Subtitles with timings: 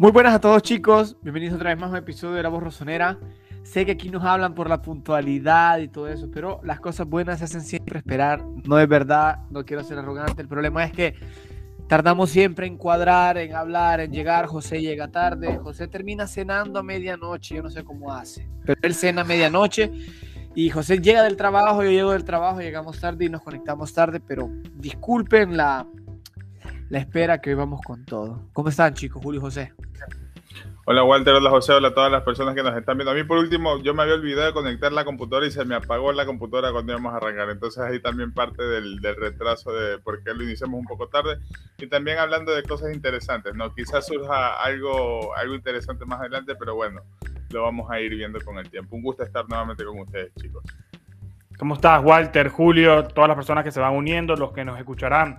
[0.00, 2.62] Muy buenas a todos chicos, bienvenidos otra vez más a un episodio de La Voz
[2.62, 3.18] Rosonera.
[3.64, 7.40] Sé que aquí nos hablan por la puntualidad y todo eso, pero las cosas buenas
[7.40, 8.42] se hacen siempre esperar.
[8.64, 10.40] No es verdad, no quiero ser arrogante.
[10.40, 11.16] El problema es que
[11.86, 14.46] tardamos siempre en cuadrar, en hablar, en llegar.
[14.46, 18.94] José llega tarde, José termina cenando a medianoche, yo no sé cómo hace, pero él
[18.94, 19.92] cena a medianoche
[20.54, 24.18] y José llega del trabajo, yo llego del trabajo, llegamos tarde y nos conectamos tarde,
[24.18, 25.86] pero disculpen la,
[26.90, 28.42] la espera que hoy vamos con todo.
[28.52, 29.72] ¿Cómo están chicos, Julio y José?
[30.86, 33.12] Hola Walter, hola José, hola a todas las personas que nos están viendo.
[33.12, 35.76] A mí por último, yo me había olvidado de conectar la computadora y se me
[35.76, 37.48] apagó la computadora cuando íbamos a arrancar.
[37.48, 41.38] Entonces ahí también parte del, del retraso de por qué lo iniciamos un poco tarde.
[41.78, 43.72] Y también hablando de cosas interesantes, ¿no?
[43.72, 47.02] Quizás surja algo, algo interesante más adelante, pero bueno,
[47.50, 48.96] lo vamos a ir viendo con el tiempo.
[48.96, 50.64] Un gusto estar nuevamente con ustedes, chicos.
[51.56, 55.38] ¿Cómo estás, Walter, Julio, todas las personas que se van uniendo, los que nos escucharán?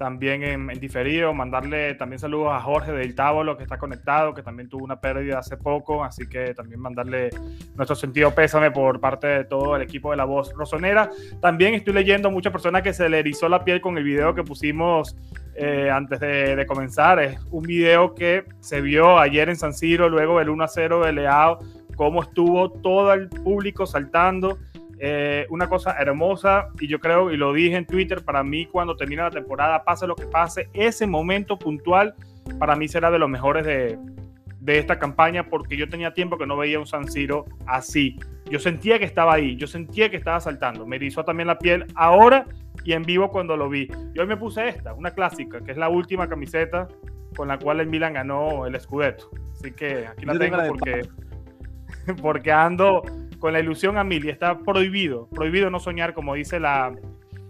[0.00, 1.34] También en, diferido.
[1.34, 5.40] Mandarle también saludos a Jorge del Tábolo, que está conectado, que también tuvo una pérdida
[5.40, 6.02] hace poco.
[6.02, 7.28] Así que también mandarle
[7.74, 11.10] nuestro sentido pésame por parte de todo el equipo de La Voz Rosonera.
[11.42, 14.42] También estoy leyendo muchas personas que se le erizó la piel con el video que
[14.42, 15.18] pusimos
[15.54, 17.20] eh, antes de, de, comenzar.
[17.20, 21.04] Es un video que se vio ayer en San Siro, luego del 1 a 0
[21.04, 21.58] de Leao,
[21.94, 24.56] cómo estuvo todo el público saltando
[25.02, 28.96] eh, una cosa hermosa y yo creo, y lo dije en Twitter, para mí cuando
[28.96, 32.14] termina la temporada, pase lo que pase, ese momento puntual
[32.58, 33.98] para mí será de los mejores de,
[34.60, 38.18] de esta campaña porque yo tenía tiempo que no veía un San Siro así.
[38.50, 40.86] Yo sentía que estaba ahí, yo sentía que estaba saltando.
[40.86, 42.44] Me erizó también la piel ahora
[42.84, 43.88] y en vivo cuando lo vi.
[44.14, 46.88] Y hoy me puse esta, una clásica, que es la última camiseta
[47.36, 49.30] con la cual el Milan ganó el Scudetto.
[49.54, 51.02] Así que aquí la tengo porque,
[52.22, 53.02] porque ando
[53.40, 56.94] con la ilusión a mil y está prohibido, prohibido no soñar, como dice la,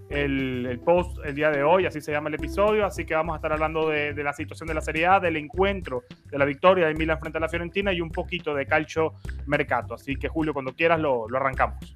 [0.08, 3.36] el, post el día de hoy, así se llama el episodio, así que vamos a
[3.36, 7.18] estar hablando de, la situación de la Serie del encuentro, de la victoria de Milan
[7.18, 9.14] frente a la Fiorentina y un poquito de calcio
[9.46, 9.94] mercato.
[9.94, 11.94] Así que Julio, cuando quieras lo, lo arrancamos.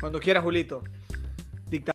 [0.00, 0.82] Cuando quieras, Julito.
[1.68, 1.92] Dicta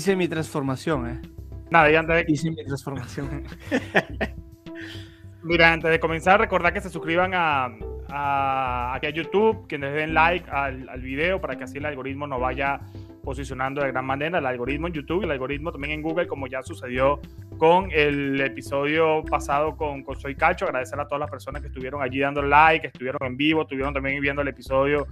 [0.00, 1.20] Hice mi transformación, ¿eh?
[1.68, 2.32] Nada, y antes de...
[2.32, 3.44] Hice mi transformación.
[5.42, 7.68] Mira, antes de comenzar, recordad que se suscriban a,
[8.08, 11.84] a, aquí a YouTube, que les den like al, al, video para que así el
[11.84, 12.80] algoritmo nos vaya
[13.22, 14.38] posicionando de gran manera.
[14.38, 17.20] El algoritmo en YouTube el algoritmo también en Google, como ya sucedió
[17.58, 20.64] con el episodio pasado con, con Soy Cacho.
[20.64, 23.92] Agradecer a todas las personas que estuvieron allí dando like, que estuvieron en vivo, estuvieron
[23.92, 25.06] también viendo el episodio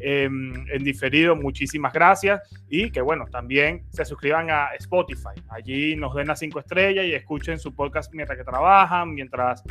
[0.00, 1.36] en diferido.
[1.36, 2.40] Muchísimas gracias.
[2.68, 5.40] Y que bueno, también se suscriban a Spotify.
[5.48, 9.62] Allí nos den las cinco estrellas y escuchen su podcast mientras que trabajan, mientras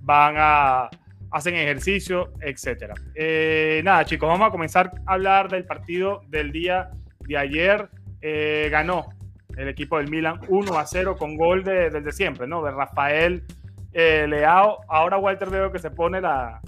[0.00, 0.90] van a
[1.30, 2.94] hacen ejercicio, etcétera.
[3.14, 6.90] Eh, nada, chicos, vamos a comenzar a hablar del partido del día
[7.26, 7.88] de ayer.
[8.20, 9.08] Eh, ganó
[9.56, 12.62] el equipo del Milan 1 a 0 con gol de, del de siempre, ¿no?
[12.62, 13.44] De Rafael
[13.92, 14.80] eh, Leao.
[14.88, 16.60] Ahora Walter veo que se pone la,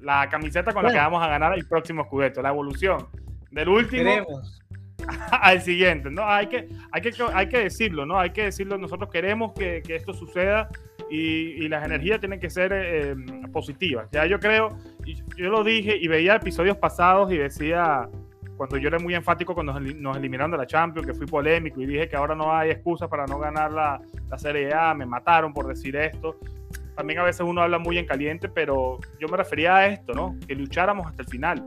[0.00, 3.06] la camiseta con la que vamos a ganar el próximo Scudetto, la evolución
[3.50, 4.10] del último
[5.30, 6.28] al siguiente, ¿no?
[6.28, 8.18] Hay que, hay, que, hay que decirlo, ¿no?
[8.18, 10.68] Hay que decirlo, nosotros queremos que, que esto suceda
[11.10, 13.16] y, y, las energías tienen que ser eh,
[13.52, 14.08] positivas.
[14.12, 14.78] Ya yo creo,
[15.36, 18.08] yo lo dije y veía episodios pasados y decía,
[18.60, 21.86] cuando yo era muy enfático cuando nos eliminaron de la Champions, que fui polémico y
[21.86, 23.98] dije que ahora no hay excusa para no ganar la,
[24.28, 26.36] la Serie A, me mataron por decir esto
[26.94, 30.36] también a veces uno habla muy en caliente, pero yo me refería a esto, ¿no?
[30.46, 31.64] Que lucháramos hasta el final,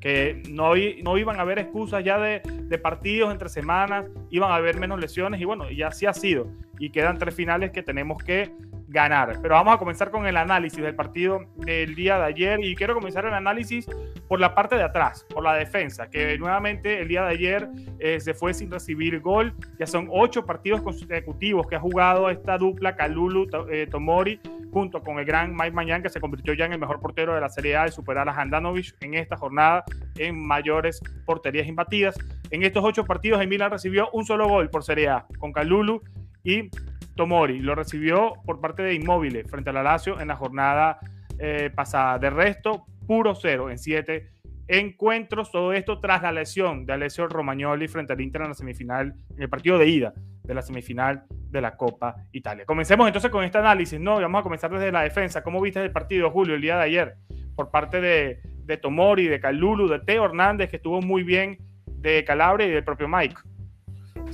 [0.00, 0.72] que no,
[1.04, 2.40] no iban a haber excusas ya de,
[2.82, 6.48] partidos entre semanas, iban a haber menos lesiones y bueno, y así ha sido.
[6.80, 8.50] Y quedan tres finales que tenemos que
[8.94, 9.38] ganar.
[9.42, 12.94] Pero vamos a comenzar con el análisis del partido del día de ayer y quiero
[12.94, 13.86] comenzar el análisis
[14.28, 17.68] por la parte de atrás, por la defensa, que nuevamente el día de ayer
[17.98, 19.52] eh, se fue sin recibir gol.
[19.78, 24.40] Ya son ocho partidos consecutivos que ha jugado esta dupla Kalulu eh, Tomori
[24.72, 27.40] junto con el gran Mike Mañán, que se convirtió ya en el mejor portero de
[27.40, 29.84] la Serie A de superar a Handanovic en esta jornada
[30.18, 32.16] en mayores porterías imbatidas.
[32.50, 36.02] En estos ocho partidos, Milan recibió un solo gol por Serie A con Kalulu
[36.44, 36.70] y
[37.16, 37.58] Tomori.
[37.60, 40.98] Lo recibió por parte de Inmóviles frente a la Lazio en la jornada
[41.38, 42.18] eh, pasada.
[42.18, 44.30] De resto, puro cero en siete
[44.66, 49.14] encuentros, todo esto tras la lesión de Alessio Romagnoli frente al Inter en la semifinal,
[49.36, 52.64] en el partido de ida de la semifinal de la Copa Italia.
[52.64, 54.20] Comencemos entonces con este análisis, ¿no?
[54.20, 55.42] Vamos a comenzar desde la defensa.
[55.42, 57.16] ¿Cómo viste el partido, Julio, el día de ayer?
[57.54, 62.24] Por parte de, de Tomori, de Calulu, de Teo Hernández, que estuvo muy bien, de
[62.24, 63.36] Calabria y del propio Mike.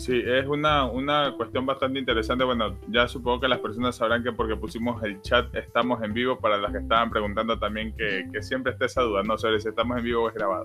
[0.01, 2.43] Sí, es una, una cuestión bastante interesante.
[2.43, 6.39] Bueno, ya supongo que las personas sabrán que porque pusimos el chat estamos en vivo
[6.39, 9.69] para las que estaban preguntando también que, que siempre esté esa duda, no sobre si
[9.69, 10.65] estamos en vivo o es grabado.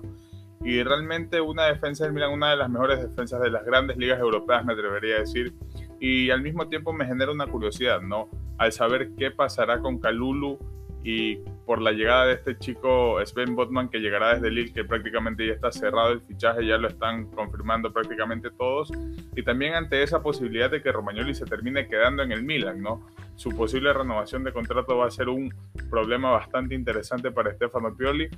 [0.64, 4.18] Y realmente una defensa del Milan, una de las mejores defensas de las grandes ligas
[4.18, 5.52] europeas, me atrevería a decir.
[6.00, 8.30] Y al mismo tiempo me genera una curiosidad, ¿no?
[8.56, 10.58] Al saber qué pasará con Calulu
[11.08, 15.46] y por la llegada de este chico Sven Botman que llegará desde Lille, que prácticamente
[15.46, 18.90] ya está cerrado el fichaje, ya lo están confirmando prácticamente todos,
[19.36, 23.06] y también ante esa posibilidad de que Romagnoli se termine quedando en el Milan, ¿no?
[23.36, 25.54] Su posible renovación de contrato va a ser un
[25.88, 28.28] problema bastante interesante para Stefano Pioli,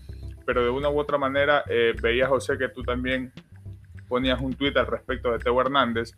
[0.44, 3.32] pero de una u otra manera eh, veía José que tú también
[4.09, 6.12] ponías un tuit al respecto de Teo Hernández,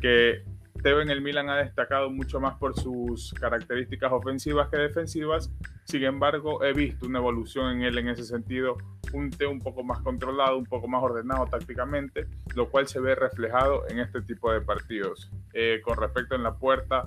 [0.00, 0.44] que
[0.82, 5.50] Teo en el Milan ha destacado mucho más por sus características ofensivas que defensivas.
[5.84, 8.76] Sin embargo, he visto una evolución en él en ese sentido,
[9.12, 13.14] un Teo un poco más controlado, un poco más ordenado tácticamente, lo cual se ve
[13.14, 15.30] reflejado en este tipo de partidos.
[15.52, 17.02] Eh, con respecto en la puerta,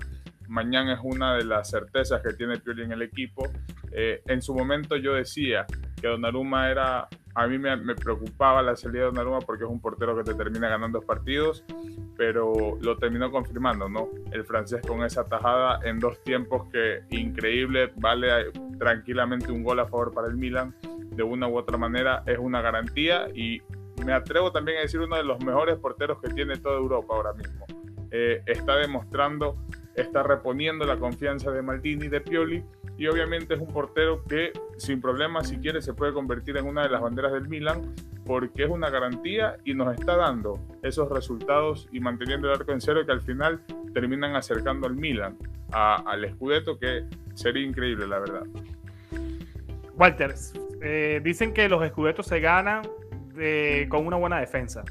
[0.48, 3.48] mañana es una de las certezas que tiene Pioli en el equipo.
[3.92, 5.66] Eh, en su momento yo decía
[6.00, 10.16] que Donnarumma era a mí me, preocupaba la salida de Donnarumma porque es un portero
[10.16, 11.64] que te termina ganando partidos,
[12.16, 14.08] pero lo terminó confirmando, ¿no?
[14.32, 19.86] El francés con esa tajada en dos tiempos que increíble, vale tranquilamente un gol a
[19.86, 23.60] favor para el Milan, de una u otra manera es una garantía y
[24.04, 27.32] me atrevo también a decir uno de los mejores porteros que tiene toda Europa ahora
[27.34, 27.66] mismo.
[28.10, 29.56] Eh, está demostrando,
[29.94, 32.64] está reponiendo la confianza de Maldini y de Pioli
[33.00, 36.82] y obviamente es un portero que sin problemas si quiere se puede convertir en una
[36.82, 37.94] de las banderas del Milan
[38.26, 42.80] porque es una garantía y nos está dando esos resultados y manteniendo el arco en
[42.82, 43.62] cero que al final
[43.94, 45.38] terminan acercando al Milan
[45.72, 48.42] al Scudetto que sería increíble la verdad.
[49.96, 50.34] Walter,
[50.82, 52.82] eh, dicen que los Scudettos se ganan
[53.88, 54.84] con una buena defensa.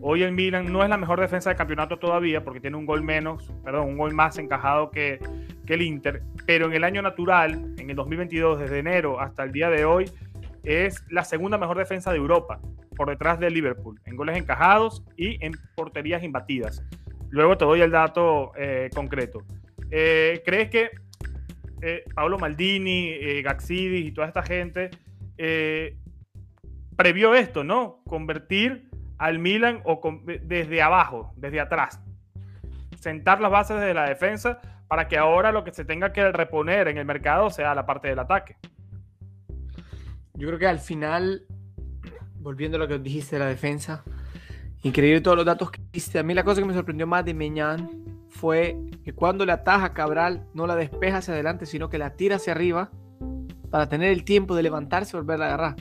[0.00, 3.02] Hoy el Milan no es la mejor defensa del campeonato todavía porque tiene un gol
[3.02, 5.18] menos, perdón, un gol más encajado que,
[5.66, 9.52] que el Inter, pero en el año natural, en el 2022, desde enero hasta el
[9.52, 10.10] día de hoy,
[10.64, 12.60] es la segunda mejor defensa de Europa,
[12.96, 16.82] por detrás de Liverpool, en goles encajados y en porterías imbatidas.
[17.30, 19.42] Luego te doy el dato eh, concreto.
[19.90, 20.90] Eh, ¿Crees que
[21.82, 24.90] eh, Pablo Maldini, eh, Gaxidis y toda esta gente
[26.96, 28.02] previó esto, ¿no?
[28.06, 30.00] Convertir al Milan o
[30.42, 32.00] desde abajo, desde atrás.
[32.98, 36.88] Sentar las bases de la defensa para que ahora lo que se tenga que reponer
[36.88, 38.56] en el mercado sea la parte del ataque.
[40.34, 41.46] Yo creo que al final,
[42.40, 44.04] volviendo a lo que dijiste de la defensa,
[44.82, 46.18] increíble todos los datos que diste.
[46.18, 47.90] A mí la cosa que me sorprendió más de Meñán
[48.28, 52.36] fue que cuando le ataja Cabral no la despeja hacia adelante, sino que la tira
[52.36, 52.90] hacia arriba
[53.70, 55.76] para tener el tiempo de levantarse y volverla a agarrar.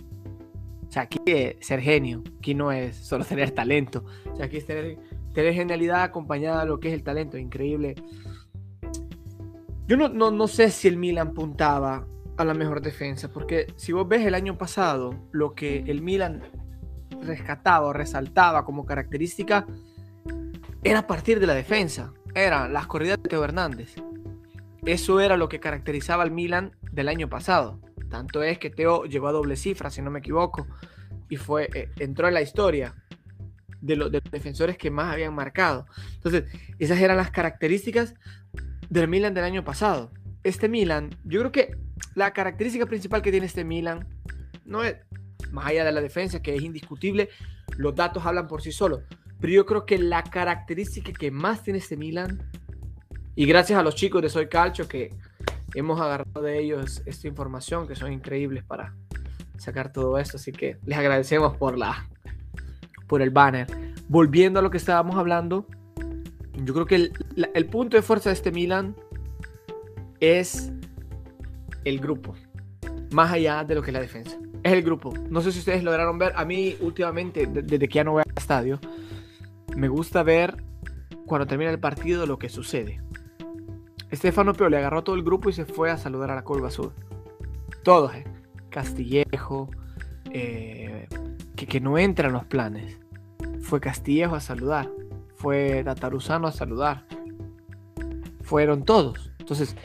[0.96, 4.06] Sea, aquí es ser genio, aquí no es solo tener talento.
[4.32, 4.98] O sea, aquí es tener,
[5.34, 7.38] tener genialidad acompañada de lo que es el talento.
[7.38, 7.96] Increíble
[9.88, 14.08] yo no, no, sé si el Milan puntaba a la mejor defensa, porque si vos
[14.08, 16.42] ves el año pasado, lo que el Milan
[17.22, 19.68] rescataba resaltaba como característica
[20.84, 23.94] era a partir de la defensa, eran las corridas de Teo Hernández.
[24.86, 27.80] Eso era lo que caracterizaba al Milan del año pasado.
[28.10, 30.68] Tanto es que Teo llegó a doble cifra, si no me equivoco,
[31.30, 32.96] y fue, eh, entró en la historia
[33.82, 35.86] de, de los defensores que más habían marcado.
[36.14, 36.46] Entonces,
[36.80, 38.16] esas eran las características
[38.90, 40.12] del Milan del año pasado.
[40.44, 41.78] Este Milan, yo creo que
[42.14, 44.08] la característica principal que tiene este Milan
[44.66, 44.96] no es
[45.52, 47.30] más allá de la defensa, que es indiscutible,
[47.78, 49.02] los datos hablan por sí solos.
[49.40, 52.50] Pero yo creo que la característica que más tiene este Milan,
[53.36, 55.14] y gracias a los chicos de Soy Calcio que
[55.76, 58.96] hemos agarrado de ellos esta información, que son increíbles para
[59.58, 62.08] sacar todo esto, así que les agradecemos por la
[63.08, 63.68] por el banner.
[64.08, 65.68] Volviendo a lo que estábamos hablando,
[66.64, 67.12] yo creo que
[67.54, 68.96] el, punto de fuerza de este Milan
[70.20, 70.72] es
[71.84, 72.36] el grupo,
[73.12, 74.38] más allá de lo que es la defensa.
[74.64, 75.14] Es el grupo.
[75.30, 76.34] No sé si ustedes lograron ver.
[76.36, 78.80] A mí, últimamente, desde que ya no voy al estadio,
[79.76, 80.64] me gusta ver
[81.28, 83.05] cuando termina el partido lo que sucede.
[84.12, 86.70] Estefano Pio le agarró todo el grupo y se fue a saludar a la curva
[86.70, 86.94] sur.
[87.84, 88.24] Todos, eh.
[88.70, 89.70] Castillejo,
[90.32, 91.08] eh,
[91.56, 93.00] que, no entra en los planes.
[93.62, 94.90] Fue Castillejo a saludar
[95.46, 97.06] fue Dataruzano a saludar.
[98.42, 99.32] Fueron todos.
[99.38, 99.76] Entonces,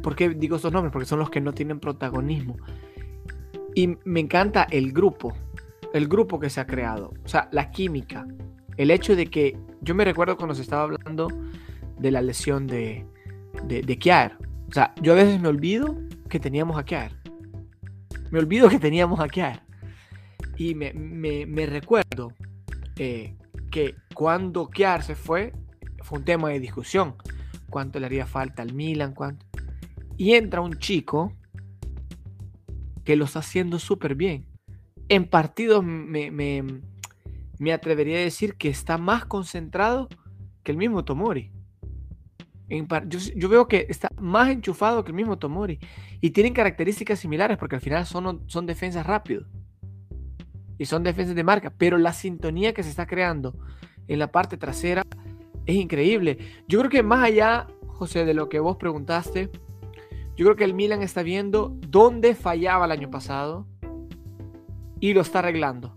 [0.00, 0.92] ¿por qué digo estos nombres?
[0.92, 2.56] Porque son los que no tienen protagonismo.
[3.74, 5.34] Y me encanta el grupo.
[5.92, 8.26] el grupo que se ha creado, o sea, la química,
[8.78, 11.28] el hecho de que yo me recuerdo cuando se estaba hablando
[11.98, 13.04] de la lesión de,
[13.64, 14.38] de, de Kiar.
[14.68, 15.96] O sea, yo a veces me olvido
[16.28, 17.12] que teníamos a Kiar.
[18.30, 19.62] Me olvido que teníamos a Kiar.
[20.56, 22.32] Y me, me, recuerdo
[22.96, 23.36] eh,
[23.70, 25.52] que cuando Kiar se fue,
[26.02, 27.16] fue un tema de discusión.
[27.68, 29.14] ¿Cuánto le haría falta al Milan?
[29.14, 29.44] ¿Cuánto?
[30.16, 31.32] Y entra un chico
[33.04, 34.46] que lo está haciendo súper bien.
[35.08, 36.64] En partidos me, me,
[37.58, 40.08] me, atrevería a decir que está más concentrado
[40.62, 41.50] que el mismo Tomori.
[42.68, 45.78] En yo, yo, veo que está más enchufado que el mismo Tomori.
[46.20, 49.46] Y tienen características similares porque al final son, son defensas rápidos.
[50.78, 51.72] Y son defensas de marca.
[51.76, 53.54] Pero la sintonía que se está creando
[54.08, 55.02] en la parte trasera
[55.66, 56.38] es increíble.
[56.66, 59.50] Yo creo que más allá, José, de lo que vos preguntaste,
[60.36, 63.66] yo creo que el Milan está viendo dónde fallaba el año pasado
[64.98, 65.96] y lo está arreglando.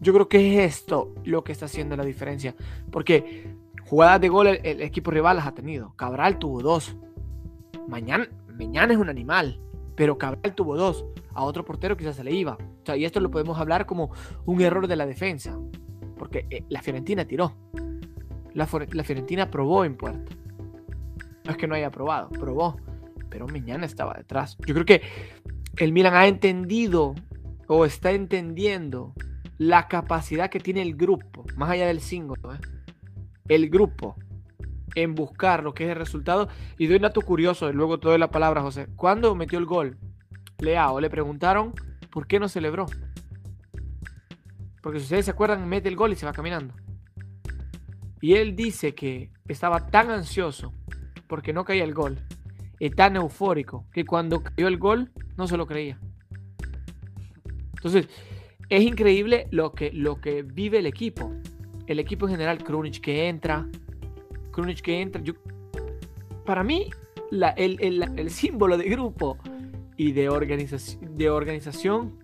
[0.00, 2.54] Yo creo que es esto lo que está haciendo la diferencia.
[2.92, 3.54] Porque
[3.86, 5.94] jugadas de gol el, equipo rival las ha tenido.
[5.96, 6.96] Cabral tuvo dos.
[7.88, 8.28] Mañana,
[8.58, 9.60] mañana es un animal,
[9.94, 11.04] pero Cabral tuvo dos.
[11.34, 12.56] A otro portero quizás se le iba.
[12.96, 14.10] y esto lo podemos hablar como
[14.44, 15.58] un error de la defensa.
[16.18, 17.54] Porque eh, la Fiorentina tiró.
[18.54, 20.32] La, la Fiorentina probó en puerta.
[21.44, 22.76] No es que no haya probado, probó
[23.36, 24.56] pero mañana estaba detrás.
[24.66, 25.02] Yo creo que
[25.76, 27.14] el Milan ha entendido
[27.66, 29.12] o está entendiendo
[29.58, 32.75] la capacidad que tiene el grupo, más allá del single, ¿eh?
[33.48, 34.16] El grupo
[34.94, 36.48] en buscar lo que es el resultado.
[36.78, 38.88] Y doy un dato curioso, y luego te doy la palabra, José.
[38.96, 39.98] Cuando metió el gol,
[40.58, 41.72] Leao, le preguntaron
[42.10, 42.86] por qué no celebró.
[44.82, 46.74] Porque si ustedes se acuerdan, mete el gol y se va caminando.
[48.20, 50.72] Y él dice que estaba tan ansioso
[51.26, 52.18] porque no caía el gol
[52.80, 55.98] es tan eufórico que cuando cayó el gol no se lo creía.
[57.74, 58.08] Entonces,
[58.68, 61.32] es increíble lo que, lo que vive el equipo.
[61.86, 63.68] El equipo en general, Krunic que entra,
[64.50, 65.22] Krunic que entra.
[65.22, 65.34] Yo,
[66.44, 66.90] para mí,
[67.30, 69.38] el, símbolo de grupo
[69.96, 72.18] y de, organización, de organización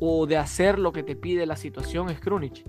[0.00, 2.64] o de hacer lo que te pide la situación es Krunic.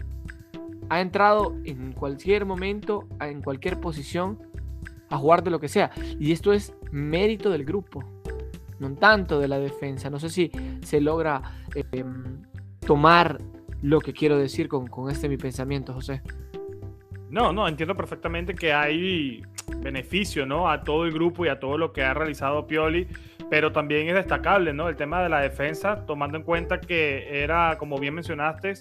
[0.89, 4.39] Ha entrado en cualquier momento, en cualquier posición,
[5.09, 5.91] a jugar de lo que sea.
[6.19, 8.03] Y esto es mérito del grupo,
[8.79, 10.09] no tanto de la defensa.
[10.09, 10.51] No sé si
[10.81, 11.41] se logra
[11.91, 12.41] em,
[12.85, 13.39] tomar
[13.81, 16.21] lo que quiero decir con, con este mi pensamiento, José.
[17.29, 19.43] No, no, entiendo perfectamente que hay
[19.77, 20.69] beneficio, ¿no?
[20.69, 23.07] A todo el grupo y a todo lo que ha realizado Pioli,
[23.51, 24.89] pero también es destacable, ¿no?
[24.89, 28.73] El tema de la defensa, tomando en cuenta que era, como bien mencionaste,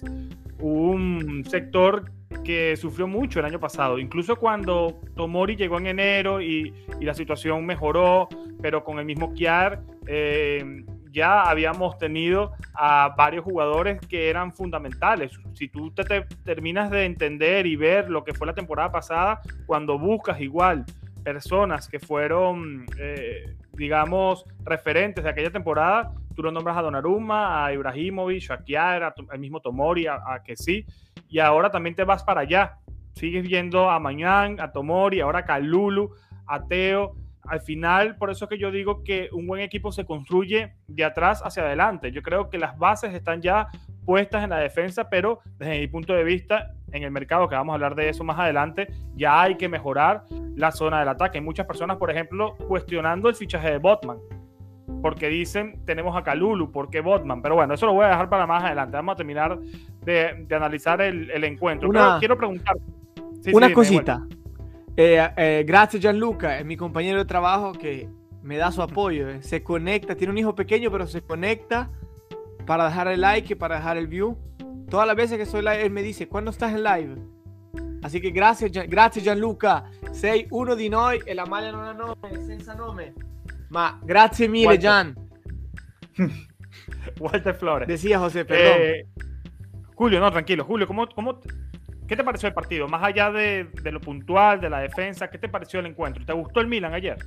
[0.59, 2.11] un sector
[2.43, 3.99] que sufrió mucho el año pasado.
[3.99, 8.27] Incluso cuando Tomori llegó en enero y, la situación mejoró,
[8.61, 15.31] pero con el mismo Kiar eh, ya habíamos tenido a varios jugadores que eran fundamentales.
[15.53, 16.03] Si tú te,
[16.43, 20.85] terminas de entender y ver lo que fue la temporada pasada, cuando buscas igual
[21.23, 27.73] personas que fueron, eh, digamos, referentes de aquella temporada, tú lo nombras a Donnarumma, a
[27.73, 30.85] Ibrahimovic, a Kiara, al mismo Tomori, a, que sí,
[31.27, 32.77] y ahora también te vas para allá.
[33.13, 36.11] Sigues viendo a Mañán, a Tomori, ahora a Kalulu,
[36.47, 37.15] a Teo.
[37.49, 41.03] Al final, por eso es que yo digo que un buen equipo se construye de
[41.03, 42.11] atrás hacia adelante.
[42.11, 43.67] Yo creo que las bases están ya
[44.05, 47.73] puestas en la defensa, pero desde mi punto de vista, en el mercado, que vamos
[47.73, 50.23] a hablar de eso más adelante, ya hay que mejorar
[50.55, 51.37] la zona del ataque.
[51.37, 54.17] Hay muchas personas, por ejemplo, cuestionando el fichaje de Botman
[55.01, 57.41] porque dicen tenemos a Kalulu, ¿por qué Botman?
[57.41, 58.97] Pero bueno, eso lo voy a dejar para más adelante.
[58.97, 59.59] Vamos a terminar
[60.03, 61.89] de, analizar el, encuentro.
[62.19, 62.75] quiero preguntar.
[63.53, 64.25] una cosita.
[64.97, 68.09] Eh, eh, gracias, Gianluca, es mi compañero de trabajo que
[68.41, 69.29] me da su apoyo.
[69.29, 69.41] Eh.
[69.41, 71.89] Se conecta, tiene un hijo pequeño, pero se conecta
[72.65, 74.37] para dejar el like y para dejar el view.
[74.89, 77.15] Todas las veces que soy live, él me dice, ¿cuándo estás en live?
[78.01, 79.85] Así que gracias, gracias Gianluca.
[80.11, 83.13] Sei uno di noi e la maglia non ha nome, senza nome.
[83.69, 84.81] Ma grazie mille, Walter.
[84.81, 85.15] Gian.
[87.19, 87.87] Walter Flores.
[87.87, 88.77] Decía José, perdón.
[88.79, 89.07] Eh,
[89.95, 90.63] Julio, no, tranquilo.
[90.63, 91.39] Julio, ¿cómo, cómo,
[92.09, 92.87] ¿qué te pareció el partido?
[92.87, 96.25] Más allá de, lo puntual, de la defensa, ¿qué te pareció el encuentro?
[96.25, 97.17] ¿Te gustó el Milan ayer?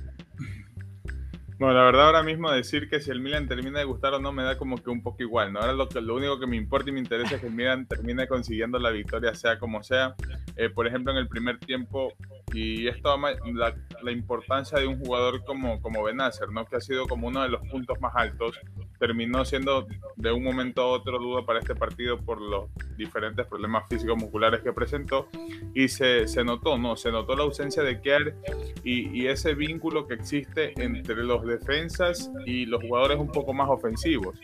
[1.57, 4.33] Bueno, la verdad ahora mismo decir que si el Milan termina de gustar o no
[4.33, 5.61] me da como que un poco igual, ¿no?
[5.61, 7.87] Ahora lo, que, lo único que me importa y me interesa es que el Milan
[7.87, 10.15] termine consiguiendo la victoria sea como sea.
[10.57, 12.13] Eh, por ejemplo, en el primer tiempo
[12.53, 16.65] y esto la, la, importancia de un jugador como, como Benacer, ¿no?
[16.65, 18.59] que ha sido como uno de los puntos más altos,
[18.99, 23.89] terminó siendo de un momento a otro duda para este partido por los diferentes problemas
[23.89, 25.27] físicos musculares que presentó
[25.73, 26.95] y se, se notó, ¿no?
[26.95, 28.35] Se notó la ausencia de Kerr
[28.83, 33.69] y, y, ese vínculo que existe entre los defensas y los jugadores un poco más
[33.69, 34.39] ofensivos.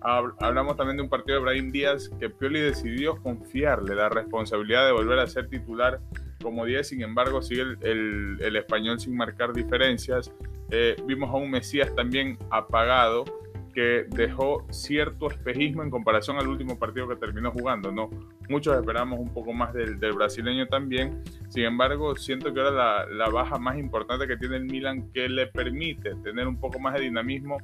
[0.00, 4.92] Hablamos también de un partido de Brahim Díaz que Pioli decidió confiarle la responsabilidad de
[4.92, 6.00] volver a ser titular
[6.42, 10.32] como 10, sin embargo sigue el, español sin marcar diferencias.
[10.70, 13.24] Eh, vimos a un Mesías también apagado
[13.72, 17.92] que dejó cierto espejismo en comparación al último partido que terminó jugando.
[17.92, 18.10] ¿no?
[18.48, 21.22] Muchos esperamos un poco más del, brasileño también.
[21.48, 25.46] Sin embargo, siento que ahora la, baja más importante que tiene el Milan que le
[25.46, 27.58] permite tener un poco más de dinamismo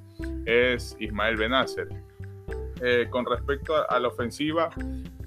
[0.45, 1.89] es Ismael Benacer.
[2.83, 4.69] Eh, con respecto a, la ofensiva,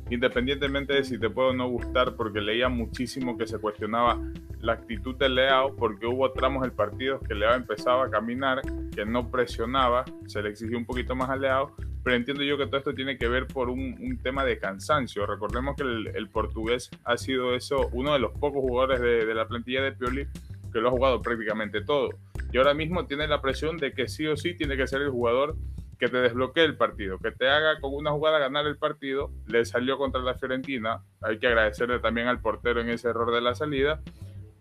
[0.10, 4.20] independientemente de si te puede o no gustar, porque leía muchísimo que se cuestionaba
[4.62, 8.62] la actitud de Leao, porque hubo tramos del partido que Leao empezaba a caminar,
[8.94, 12.66] que no presionaba, se le exigió un poquito más a Leao, pero entiendo yo que
[12.66, 15.26] todo esto tiene que ver por un, tema de cansancio.
[15.26, 19.48] Recordemos que el, portugués ha sido eso, uno de los pocos jugadores de, de la
[19.48, 20.28] plantilla de Pioli
[20.72, 22.10] que lo ha jugado prácticamente todo.
[22.52, 25.10] Y ahora mismo tiene la presión de que sí o sí tiene que ser el
[25.10, 25.56] jugador
[26.00, 29.32] que te desbloquee el partido, que te haga con una jugada ganar el partido.
[29.48, 31.04] Le salió contra la Fiorentina.
[31.22, 34.02] Hay que agradecerle también al portero en ese error de la salida.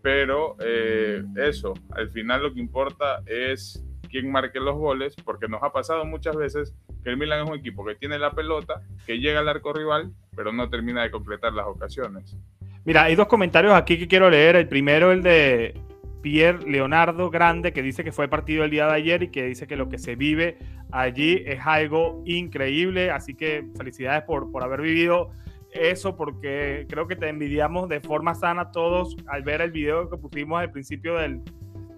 [0.01, 5.63] Pero eh, eso, al final lo que importa es quién marque los goles, porque nos
[5.63, 9.19] ha pasado muchas veces que el Milan es un equipo que tiene la pelota, que
[9.19, 12.35] llega al arco rival, pero no termina de completar las ocasiones.
[12.83, 14.55] Mira, hay dos comentarios aquí que quiero leer.
[14.55, 15.79] El primero, el de
[16.21, 19.67] Pierre Leonardo Grande, que dice que fue partido el día de ayer y que dice
[19.67, 20.57] que lo que se vive
[20.91, 23.11] allí es algo increíble.
[23.11, 25.31] Así que felicidades por, por haber vivido
[25.71, 30.17] eso, porque creo que te envidiamos de forma sana todos al ver el video que
[30.17, 31.41] pusimos al principio del,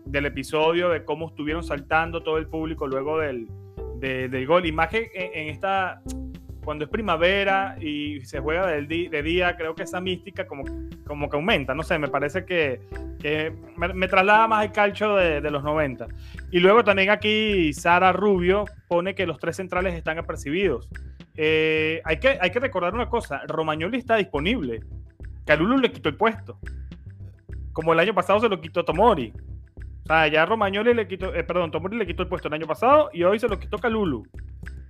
[0.06, 3.48] del episodio, de cómo estuvieron saltando todo el público luego del,
[4.00, 4.66] del gol.
[4.66, 6.02] En, en esta
[6.64, 10.64] cuando es primavera y se juega de día, creo que esa mística como,
[11.06, 12.82] como que aumenta, no sé, me parece que,
[13.78, 16.08] me, traslada más el calcho de, los 90.
[16.52, 20.88] Y luego también aquí Sara Rubio pone que los tres centrales están apercibidos.
[21.36, 24.82] Eh, hay, que, hay que recordar una cosa, Romagnoli está disponible,
[25.46, 26.60] Calulu le quitó el puesto,
[27.74, 29.34] como el año pasado se lo quitó Tomori.
[30.04, 32.68] O sea, ya Romagnoli le quitó, eh, perdón, Tomori le quitó el puesto el año
[32.68, 34.24] pasado y hoy se lo quitó Calulu.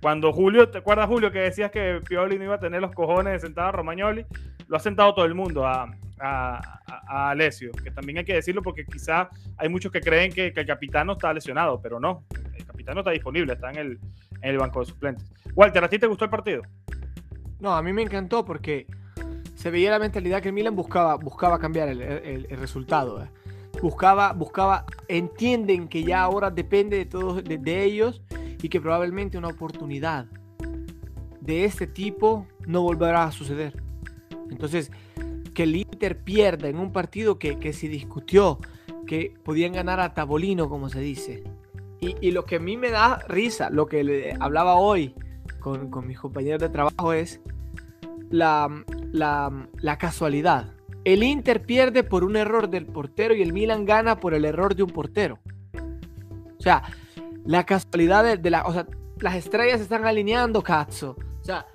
[0.00, 3.34] Cuando Julio, ¿te acuerdas Julio que decías que Pioli no iba a tener los cojones
[3.34, 4.26] de sentar a Romagnoli?
[4.66, 5.88] Lo ha sentado todo el mundo a,
[6.22, 10.66] a, Alessio, que también hay que decirlo porque quizá hay muchos que creen que, el
[10.66, 14.00] capitano está lesionado, pero no, el capitano está disponible, está en el,
[14.40, 15.30] el banco de suplentes.
[15.54, 16.62] Walter, ¿a ti te gustó el partido?
[17.60, 18.86] No, a mí me encantó porque
[19.54, 23.22] se veía la mentalidad que el Milan buscaba, buscaba cambiar el, el, resultado.
[23.22, 23.28] Eh.
[23.80, 28.22] Buscaba, buscaba, entienden que ya ahora depende de todos de, ellos
[28.62, 30.26] y que probablemente una oportunidad
[31.40, 33.82] de este tipo no volverá a suceder.
[34.50, 34.90] Entonces,
[35.54, 38.58] que el Inter pierda en un partido que, que se discutió,
[39.06, 41.42] que podían ganar a Tabolino, como se dice.
[42.00, 45.14] Y, lo que a mí me da risa, lo que le hablaba hoy
[45.60, 47.40] con, con mis compañeros de trabajo es
[48.28, 48.68] la,
[49.12, 50.72] la, la casualidad.
[51.04, 54.76] El Inter pierde por un error del portero y el Milan gana por el error
[54.76, 55.40] de un portero.
[56.58, 56.82] O sea,
[57.44, 58.64] la casualidad de, la.
[58.66, 58.86] O sea,
[59.18, 61.16] las estrellas se están alineando, cazzo.
[61.40, 61.66] O sea,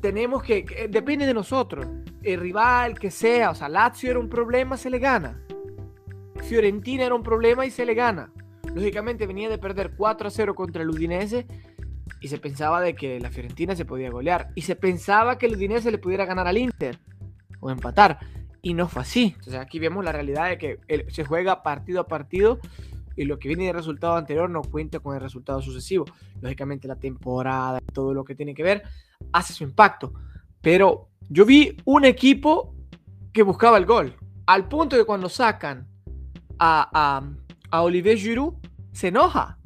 [0.00, 1.86] tenemos que, Depende de nosotros.
[2.22, 3.50] El rival que sea.
[3.50, 5.42] O sea, Lazio era un problema, se le gana.
[6.44, 8.32] Fiorentina era un problema y se le gana.
[8.74, 11.46] Lógicamente venía de perder 4 a 0 contra el Udinese
[12.22, 14.48] y se pensaba de que la Fiorentina se podía golear.
[14.54, 16.98] Y se pensaba que el Udinese le pudiera ganar al Inter
[17.62, 18.18] o empatar.
[18.60, 19.34] Y no fue así.
[19.50, 22.60] O aquí vemos la realidad de que se juega partido a partido
[23.16, 26.04] y lo que viene del resultado anterior no cuenta con el resultado sucesivo.
[26.40, 28.82] Lógicamente la temporada, todo lo que tiene que ver,
[29.32, 30.12] hace su impacto.
[30.60, 32.74] Pero yo vi un equipo
[33.32, 34.14] que buscaba el gol,
[34.46, 35.88] al punto de cuando sacan
[36.58, 37.30] a, a,
[37.70, 38.54] a Olivier Giroud,
[38.92, 39.58] se enoja.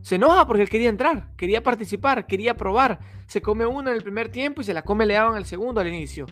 [0.00, 3.00] Se enoja porque él quería entrar, quería participar, quería probar.
[3.26, 5.80] Se come uno en el primer tiempo y se la come Leao en el segundo
[5.80, 6.26] al inicio.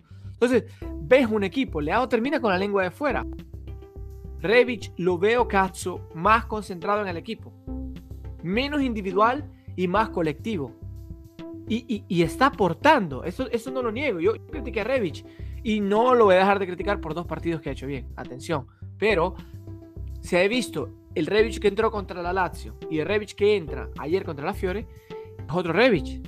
[0.44, 3.26] Entonces, ves un equipo, Leao termina con la lengua de fuera.
[4.40, 7.50] Revich lo veo, Cazzo, más concentrado en el equipo.
[8.42, 10.72] Menos individual y más colectivo.
[11.66, 13.24] Y, está aportando.
[13.24, 14.20] Eso, eso no lo niego.
[14.20, 15.24] Yo, critiqué a Revich
[15.62, 18.06] y no lo voy a dejar de criticar por dos partidos que ha hecho bien.
[18.16, 18.66] Atención.
[18.98, 19.34] Pero
[20.20, 23.88] se ha visto el Revich que entró contra la Lazio y el Revich que entra
[23.98, 24.86] ayer contra la Fiore,
[25.38, 26.20] es otro Revich.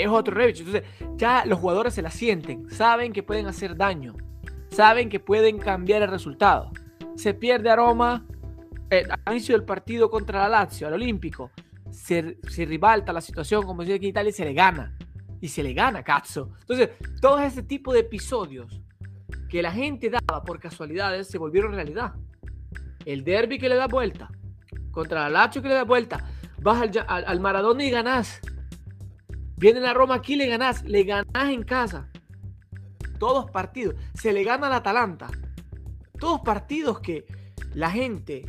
[0.00, 0.60] Es otro Revich.
[0.60, 0.84] Entonces,
[1.16, 4.14] ya los jugadores se la sienten, saben que pueden hacer daño,
[4.70, 6.70] saben que pueden cambiar el resultado
[7.20, 8.24] se pierde aroma
[8.90, 11.50] eh, al inicio del partido contra la Lazio, al Olímpico.
[11.90, 14.96] Se, se ribalta la situación, como decía aquí en Italia, y se le gana.
[15.40, 16.52] Y se le gana, cazzo.
[16.60, 18.82] Entonces, todo ese tipo de episodios
[19.48, 22.14] que la gente daba por casualidades se volvieron realidad.
[23.04, 24.30] El derby que le da vuelta,
[24.90, 26.24] contra la Lazio que le da vuelta,
[26.62, 28.40] vas al, al, Maradona y ganás.
[29.60, 32.08] Viene la Roma aquí, le ganás, le ganás en casa.
[33.18, 33.94] Todos partidos.
[34.14, 35.28] Se le gana al Atalanta.
[36.18, 37.26] Todos partidos que
[37.74, 38.46] la gente,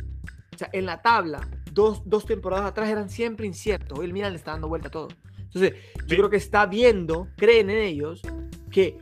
[0.54, 3.98] o sea, en la tabla, dos, dos temporadas atrás eran siempre inciertos.
[3.98, 5.08] Hoy el Milan le está dando vuelta a todo.
[5.36, 5.74] Entonces,
[6.06, 8.22] yo creo que está viendo, creen en ellos,
[8.70, 8.96] que,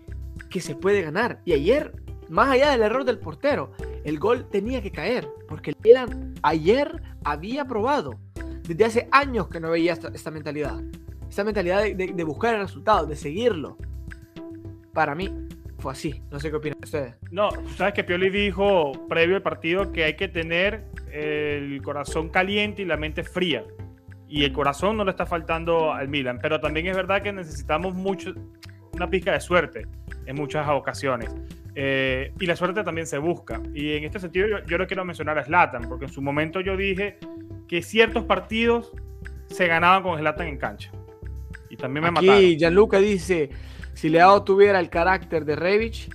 [0.49, 1.41] que se puede ganar.
[1.45, 1.93] Y ayer,
[2.29, 3.71] más allá del error del portero,
[4.03, 5.29] el gol tenía que caer.
[5.47, 8.19] Porque el Milan ayer había probado.
[8.63, 10.83] Desde hace años que no veía esta, mentalidad.
[11.31, 13.79] Esta mentalidad de, buscar el resultado, de seguirlo.
[14.93, 15.33] Para mí,
[15.79, 16.21] fue así.
[16.29, 17.15] No sé qué opinan ustedes.
[17.31, 22.83] No, sabes que Pioli dijo previo al partido que hay que tener el corazón caliente
[22.83, 23.65] y la mente fría.
[24.29, 26.41] Y el corazón no le está faltando al Milan.
[26.43, 28.35] Pero también es verdad que necesitamos mucho,
[28.93, 29.87] una pizca de suerte
[30.27, 31.33] en muchas ocasiones.
[31.77, 33.63] Eh, y la suerte también se busca.
[33.73, 36.77] Y en este sentido yo, yo quiero mencionar a Slatan, porque en su momento yo
[36.77, 37.19] dije
[37.69, 38.93] que ciertos partidos
[39.47, 40.91] se ganaban con Slatan en cancha.
[41.71, 42.57] Y también me Aquí mataron.
[42.59, 43.51] Gianluca dice,
[43.95, 46.11] si Leao tuviera el carácter de Revich,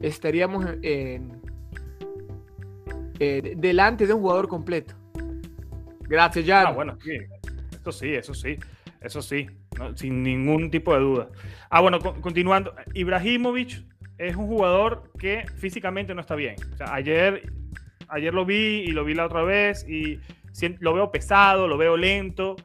[0.00, 1.40] estaríamos en,
[3.18, 4.94] eh, delante de un jugador completo.
[6.00, 6.66] Gracias, Jan.
[6.66, 7.18] Ah, bueno, sí.
[7.80, 8.56] Eso sí, eso sí.
[9.00, 9.46] Eso sí.
[9.94, 11.28] sin ningún tipo de duda.
[11.70, 12.74] Ah, bueno, continuando.
[12.94, 13.84] Ibrahimovic
[14.18, 16.56] es un jugador que físicamente no está bien.
[16.90, 17.52] ayer,
[18.08, 20.20] ayer lo vi y lo vi la otra vez y
[20.80, 22.56] lo veo pesado, lo veo lento,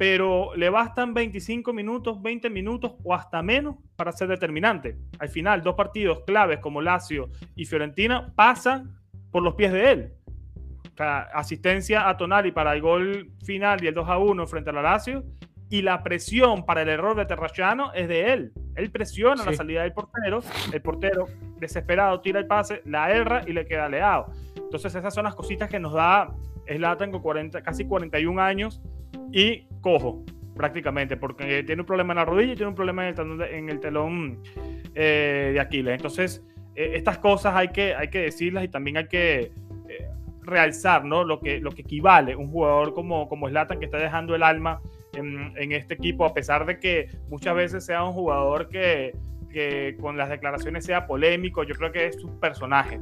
[0.00, 4.96] pero le bastan 25 minutos, 20 minutos o hasta menos para ser determinante.
[5.18, 8.98] Al final, dos partidos claves como Lazio y Fiorentina pasan
[9.30, 10.12] por los pies de él.
[10.96, 14.80] asistencia a Tonali para el gol final y el 2 a 1 frente a la
[14.80, 15.22] Lazio.
[15.68, 18.52] Y la presión para el error de Terracciano es de él.
[18.76, 20.40] Él presiona la salida del portero.
[20.72, 21.26] El portero,
[21.58, 24.32] desesperado, tira el pase, la erra y le queda leado.
[24.56, 26.34] Entonces, esas son las cositas que nos da
[26.66, 28.80] Slatan con 40, casi 41 años
[29.30, 30.24] y cojo
[30.60, 34.42] prácticamente, porque tiene un problema en la rodilla y tiene un problema en el telón,
[34.94, 35.94] eh, de Aquiles.
[35.94, 39.52] Entonces, eh, estas cosas hay que, hay que decirlas y también hay que
[39.88, 40.10] eh,
[40.42, 41.24] realzar ¿no?
[41.24, 44.82] lo, que, lo que equivale un jugador como, como Zlatan que está dejando el alma
[45.14, 49.14] en, en, este equipo, a pesar de que muchas veces sea un jugador que,
[49.50, 53.00] que con las declaraciones sea polémico, yo creo que es su personaje.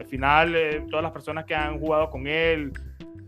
[0.00, 0.56] Al final,
[0.88, 2.72] todas las personas que han jugado con él,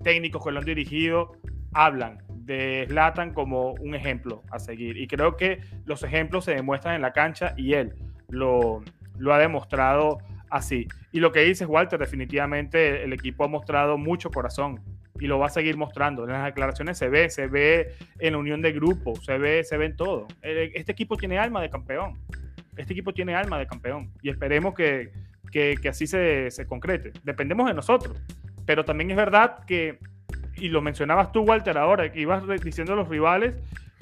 [0.02, 1.32] técnicos que lo han dirigido,
[1.72, 4.96] hablan de Zlatan como un ejemplo a seguir.
[4.96, 7.94] Y creo que los ejemplos se demuestran en la cancha y él
[8.28, 8.82] lo,
[9.18, 10.86] lo ha demostrado así.
[11.12, 14.80] Y lo que dices, Walter, definitivamente el equipo ha mostrado mucho corazón
[15.18, 16.24] y lo va a seguir mostrando.
[16.24, 19.76] En las declaraciones se ve, se ve en la unión de grupo, se ve, se
[19.76, 20.26] ve en todo.
[20.42, 22.18] Este equipo tiene alma de campeón.
[22.76, 25.10] Este equipo tiene alma de campeón y esperemos que,
[25.50, 27.12] que, que así se, se concrete.
[27.24, 28.22] Dependemos de nosotros,
[28.66, 29.98] pero también es verdad que
[30.58, 33.54] y lo mencionabas tú, Walter, ahora, que ibas diciendo los rivales,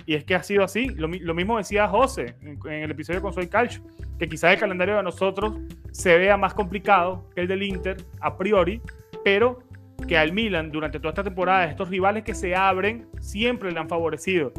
[0.06, 0.88] y es que ha sido así.
[0.90, 3.82] Lo, mismo decía José en, el episodio con Soy Calcio,
[4.18, 5.56] que quizás el calendario de nosotros
[5.92, 8.80] se vea más complicado que el del Inter a priori,
[9.24, 9.60] pero
[10.06, 13.88] que al Milan durante toda esta temporada, estos rivales que se abren siempre le han
[13.88, 14.52] favorecido.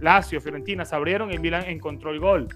[0.00, 2.48] Lazio, Fiorentina se abrieron y el Milan encontró el gol.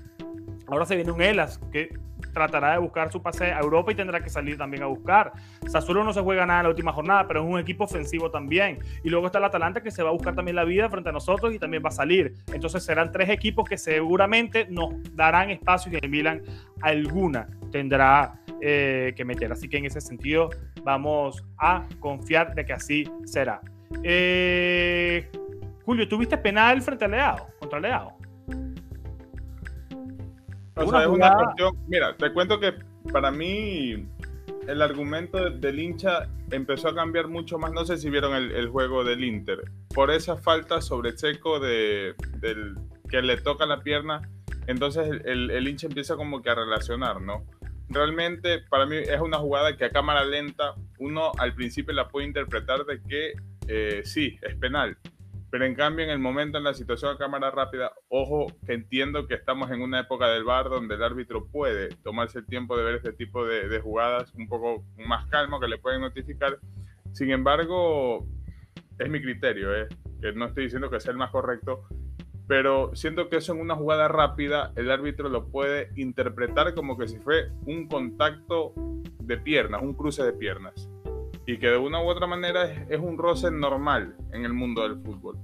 [0.66, 1.96] Ahora se viene un Elas que
[2.36, 5.32] tratará de buscar su pase a Europa y tendrá que salir también a buscar.
[5.66, 8.78] Sassuolo no se juega nada en la última jornada, pero es un equipo ofensivo también.
[9.02, 11.12] Y luego está el Atalanta que se va a buscar también la vida frente a
[11.12, 12.34] nosotros y también va a salir.
[12.52, 16.42] Entonces serán tres equipos que seguramente nos darán espacio y el Milan
[16.82, 19.50] alguna tendrá eh, que meter.
[19.50, 20.50] Así que en ese sentido
[20.82, 23.62] vamos a confiar de que así será.
[24.02, 25.30] Eh,
[25.86, 27.46] Julio, ¿tuviste penal frente a Leao?
[27.58, 28.15] Contra Leao
[31.88, 32.74] mira, te cuento que
[33.12, 34.06] para mí
[34.68, 37.72] el argumento del hincha empezó a cambiar mucho más.
[37.72, 39.70] No sé si vieron el, juego del Inter.
[39.94, 42.76] Por esa falta sobre seco de, del,
[43.08, 44.22] que le toca la pierna,
[44.66, 47.44] entonces el, hincha empieza como que a relacionar, ¿no?
[47.88, 52.26] Realmente para mí es una jugada que a cámara lenta uno al principio la puede
[52.26, 53.32] interpretar de que
[53.68, 54.98] eh, sí, es penal
[55.50, 59.26] pero en cambio, en el momento, en la situación a cámara rápida, ojo que entiendo
[59.26, 62.84] que estamos en una época del bar donde el árbitro puede tomarse el tiempo de
[62.84, 66.58] ver este tipo de, jugadas un poco más calmo, que le pueden notificar.
[67.12, 68.26] Sin embargo,
[68.98, 69.86] es mi criterio, ¿eh?
[70.20, 71.84] que no estoy diciendo que sea el más correcto,
[72.48, 77.08] pero siento que eso en una jugada rápida el árbitro lo puede interpretar como que
[77.08, 78.72] si fue un contacto
[79.20, 80.88] de piernas, un cruce de piernas
[81.46, 85.00] y que de una u otra manera es, un roce normal en el mundo del
[85.00, 85.38] fútbol.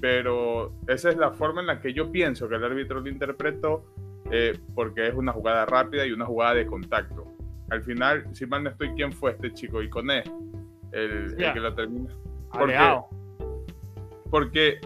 [0.00, 3.84] Pero esa es la forma en la que yo pienso que el árbitro lo interpretó,
[4.30, 7.26] eh, porque es una jugada rápida y una jugada de contacto.
[7.70, 9.82] Al final, si mal no estoy, ¿quién fue este chico?
[9.82, 10.24] Iconé,
[10.90, 12.10] el, el que lo termina.
[12.50, 12.78] Porque,
[14.30, 14.80] porque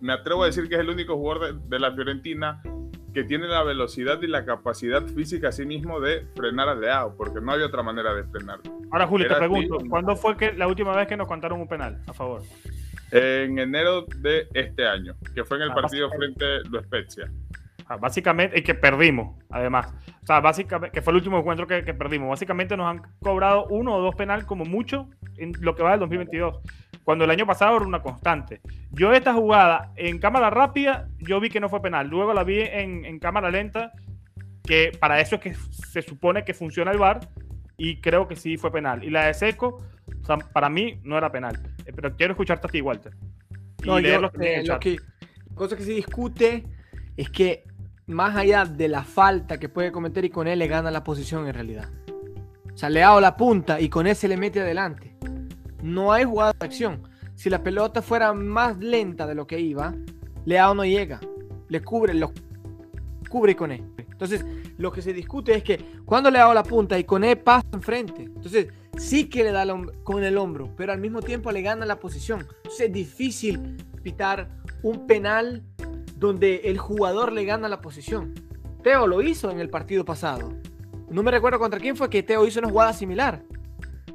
[0.00, 2.62] me atrevo a decir que es el único jugador de, de la Fiorentina
[3.12, 7.16] que tiene la velocidad y la capacidad física a sí mismo de frenar al Leao,
[7.16, 8.60] porque no hay otra manera de frenar.
[8.90, 9.78] Ahora, Julio, te pregunto.
[9.88, 12.42] ¿cuándo fue que la última vez que nos contaron un penal a favor?
[13.12, 17.30] En enero de este año, que fue en el Ah, partido frente a Lo Spezia.
[17.86, 19.92] Ah, básicamente, y que perdimos, además.
[20.22, 22.28] O sea, básicamente, que fue el último encuentro que, que perdimos.
[22.28, 26.00] Básicamente nos han cobrado uno o dos penal como mucho en lo que va del
[26.00, 26.60] 2022.
[27.04, 28.60] Cuando el año pasado era una constante.
[28.90, 32.08] Yo esta jugada en cámara rápida, yo vi que no fue penal.
[32.08, 33.92] Luego la vi en, en cámara lenta,
[34.62, 37.20] que para eso es que se supone que funciona el VAR,
[37.80, 39.02] y creo que sí fue penal.
[39.02, 39.82] Y la de Seco,
[40.20, 41.58] o sea, para mí no era penal.
[41.86, 43.14] Eh, Pero quiero escucharte a ti, Walter.
[43.82, 46.64] Y No, yo, también en eh, lo que, la cosa que se discute
[47.16, 47.64] es que
[48.06, 51.46] más allá de la falta que puede cometer y con él le gana la posición
[51.46, 51.88] en realidad.
[52.70, 55.09] O sea, le hago la punta y con él se le mete adelante.
[55.82, 57.02] No hay jugada de acción.
[57.34, 59.94] Si la pelota fuera más lenta de lo que iba,
[60.44, 61.20] Leao no llega.
[61.68, 62.32] Le cubre, lo
[63.28, 63.84] cubre con él.
[63.98, 64.44] Entonces,
[64.76, 67.66] lo que se discute es que cuando le hago la punta y con él pasa
[67.72, 68.24] enfrente.
[68.24, 69.64] Entonces, sí que le da
[70.02, 72.46] con el hombro, pero al mismo tiempo le gana la posición.
[72.56, 74.48] Entonces, es difícil pitar
[74.82, 75.62] un penal
[76.16, 78.34] donde el jugador le gana la posición.
[78.82, 80.52] Teo lo hizo en el partido pasado.
[81.10, 83.42] No me recuerdo contra quién fue que Teo hizo una jugada similar.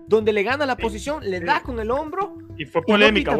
[0.08, 2.98] Donde le gana la Sí, posición, le da con el hombro Y fue y no
[2.98, 3.36] polémica.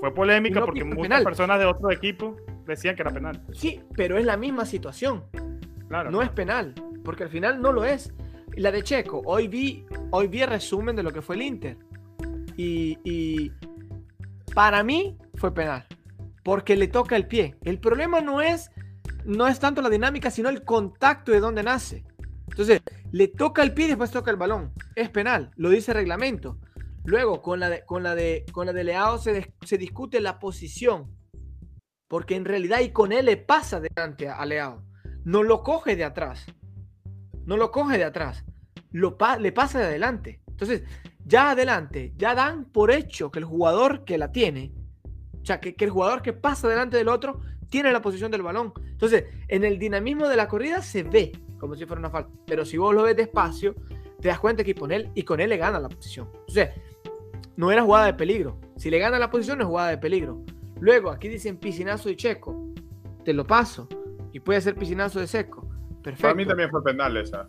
[0.00, 1.24] Fue polémica no porque muchas penal.
[1.24, 3.42] personas de otro equipo decían que era penal.
[3.52, 5.24] Sí, pero es la misma situación.
[5.88, 6.10] Claro.
[6.10, 8.12] No es penal, porque al final no lo es.
[8.56, 11.76] La de Checo, hoy vi, hoy vi el resumen de lo que fue el Inter.
[12.56, 13.52] Y, y
[14.54, 15.86] para mí fue penal,
[16.42, 17.56] porque le toca el pie.
[17.62, 18.70] El problema no es,
[19.24, 22.04] no es tanto la dinámica, sino el contacto de donde nace.
[22.48, 22.80] Entonces,
[23.12, 24.72] le toca el pie y después toca el balón.
[24.94, 26.58] Es penal, lo dice el reglamento.
[27.04, 30.38] Luego, con la de, con la de, con la de Leao se, se discute la
[30.38, 31.16] posición.
[32.08, 34.82] Porque en realidad y con él le pasa delante a, Leao.
[35.24, 36.46] No lo coge de atrás.
[37.44, 38.44] No lo coge de atrás.
[38.90, 40.42] Lo le pasa de adelante.
[40.48, 40.82] Entonces,
[41.24, 44.72] ya adelante, ya dan por hecho que el jugador que la tiene,
[45.42, 48.42] o sea, que, que el jugador que pasa delante del otro tiene la posición del
[48.42, 48.72] balón.
[48.84, 52.30] Entonces, en el dinamismo de la corrida se ve como si fuera una falta.
[52.46, 53.74] Pero si vos lo ves despacio,
[54.20, 56.28] te das cuenta que con él, y con él le gana la posición.
[56.40, 56.70] Entonces,
[57.56, 58.58] no era jugada de peligro.
[58.76, 60.42] Si le gana la posición, no es jugada de peligro.
[60.80, 62.72] Luego, aquí dicen piscinazo de Checo.
[63.24, 63.88] Te lo paso.
[64.32, 65.66] Y puede ser piscinazo de Seco.
[66.02, 66.22] Perfecto.
[66.22, 67.46] Para mí también fue penal esa,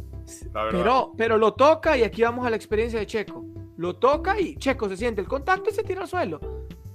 [0.53, 0.79] la verdad.
[0.79, 3.45] Pero, pero lo toca y aquí vamos a la experiencia de Checo.
[3.75, 6.39] Lo toca y Checo se siente el contacto y se tira al suelo.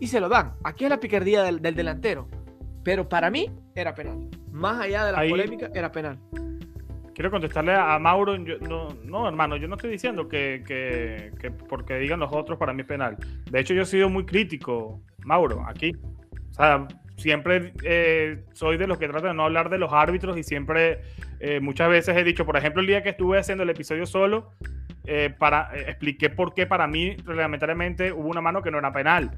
[0.00, 0.54] Y se lo dan.
[0.64, 2.26] Aquí es la picardía del, del delantero.
[2.82, 4.28] Pero para mí era penal.
[4.50, 6.18] Más allá de la Ahí- polémica, era penal.
[7.14, 8.36] Quiero contestarle a, Mauro.
[8.36, 12.58] yo- no, no, hermano, yo no estoy diciendo que, que- que porque digan los otros
[12.58, 13.16] para mí es penal.
[13.50, 15.92] De hecho, yo he sido muy crítico, Mauro, aquí.
[16.50, 20.36] O sea, siempre eh, soy de los que tratan de no hablar de los árbitros
[20.38, 21.02] y siempre,
[21.40, 24.50] eh, muchas veces he dicho, por ejemplo, el día que estuve haciendo el episodio solo,
[25.04, 29.30] eh, para, expliqué por qué para mí reglamentariamente hubo una mano que no era penal.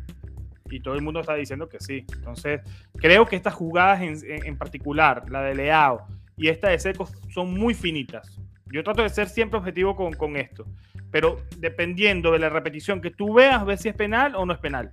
[0.71, 2.05] Y todo el mundo está diciendo que sí.
[2.17, 2.61] Entonces,
[2.97, 7.55] creo que estas jugadas en- en particular, la de Leao y esta de Seco, son
[7.55, 8.41] muy finitas.
[8.67, 10.65] Yo trato de ser siempre objetivo con, con esto.
[11.11, 14.59] Pero dependiendo de la repetición que tú veas, ves si es penal o no es
[14.59, 14.91] penal.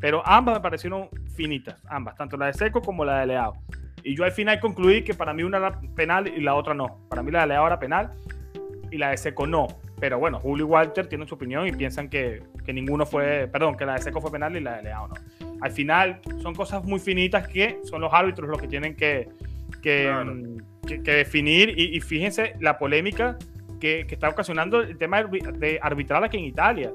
[0.00, 3.52] Pero ambas me parecieron finitas, ambas, tanto la de Seco como la de Leao.
[4.02, 7.06] Y yo al final concluí que para mí una era penal y la otra no.
[7.10, 8.10] Para mí la de Leao era penal
[8.90, 9.68] y la de Seco no.
[10.00, 13.76] Pero bueno, Julio y Walter tienen su opinión y piensan que, que ninguno fue, perdón,
[13.76, 15.14] que la de Seco fue penal y la de Leao no.
[15.60, 19.28] Al final son cosas muy finitas que son los árbitros los que tienen que,
[19.82, 20.34] que, Claro.
[20.34, 20.56] mm,
[20.86, 21.74] que- que definir.
[21.78, 23.36] Y, y fíjense la polémica
[23.80, 26.92] que, que está ocasionando el tema de arbi- de arbitral aquí en Italia.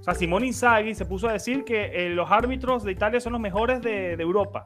[0.00, 3.32] O sea, Simone Inzaghi se puso a decir que eh, los árbitros de Italia son
[3.34, 4.64] los mejores de, de Europa.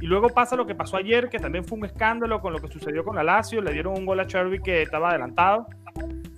[0.00, 2.68] Y luego pasa lo que pasó ayer, que también fue un escándalo con lo que
[2.68, 3.62] sucedió con la Lazio.
[3.62, 5.66] Le dieron un gol a Cherby que estaba adelantado.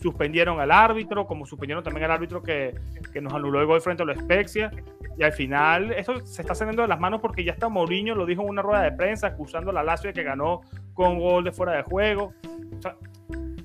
[0.01, 2.75] Suspendieron al árbitro, como suspendieron también al árbitro que,
[3.12, 4.71] que nos anuló el gol frente a los Spezia.
[5.19, 8.27] Y al final, esto se está saliendo de las manos porque ya está Mourinho, lo
[8.27, 10.61] dijo en una rueda de prensa, acusando a la Lazio de que ganó
[10.92, 12.35] con gol de fuera de juego.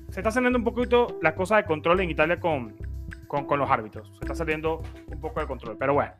[0.08, 2.74] Se está saliendo un poquito la cosa de control en Italia con,
[3.28, 4.08] con, con los árbitros.
[4.18, 5.76] Se está saliendo un poco de control.
[5.78, 6.12] Pero bueno,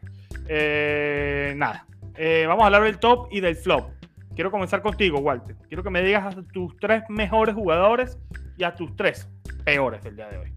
[0.49, 1.87] eh, nada.
[2.15, 3.91] Eh, vamos a hablar del top y del flop.
[4.35, 5.57] Quiero comenzar contigo, Walter.
[5.69, 8.19] Quiero que me digas a tus tres mejores jugadores
[8.57, 9.29] y a tus tres
[9.65, 10.55] peores del día de hoy.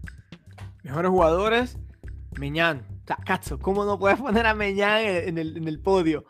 [0.82, 1.78] Mejores jugadores,
[2.38, 2.86] Meñán.
[3.02, 6.24] O sea, Cazzo, ¿cómo no puedes poner a Meñán en el, en el podio?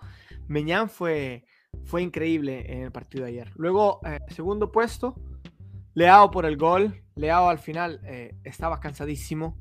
[0.48, 1.44] Meñán fue,
[1.84, 3.52] fue increíble en el partido de ayer.
[3.56, 5.14] Luego, eh, segundo puesto,
[5.94, 7.02] Leao por el gol.
[7.14, 9.56] Leao al final eh, estaba cansadísimo.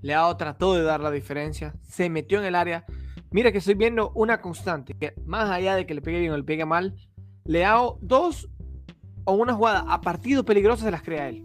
[0.00, 1.74] Leao trató de dar la diferencia.
[1.82, 2.86] Se metió en el área.
[3.30, 6.36] Mira que estoy viendo una constante, que más allá de que le pegue bien o
[6.36, 6.96] le pegue mal,
[7.44, 8.48] Leao dos
[9.24, 11.44] o una jugada a partido peligroso se las crea él.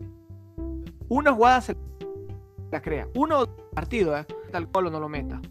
[1.09, 1.77] Una jugada se
[2.71, 3.07] las crea.
[3.15, 4.25] Uno partido, ¿eh?
[4.51, 5.41] tal cual no lo meta.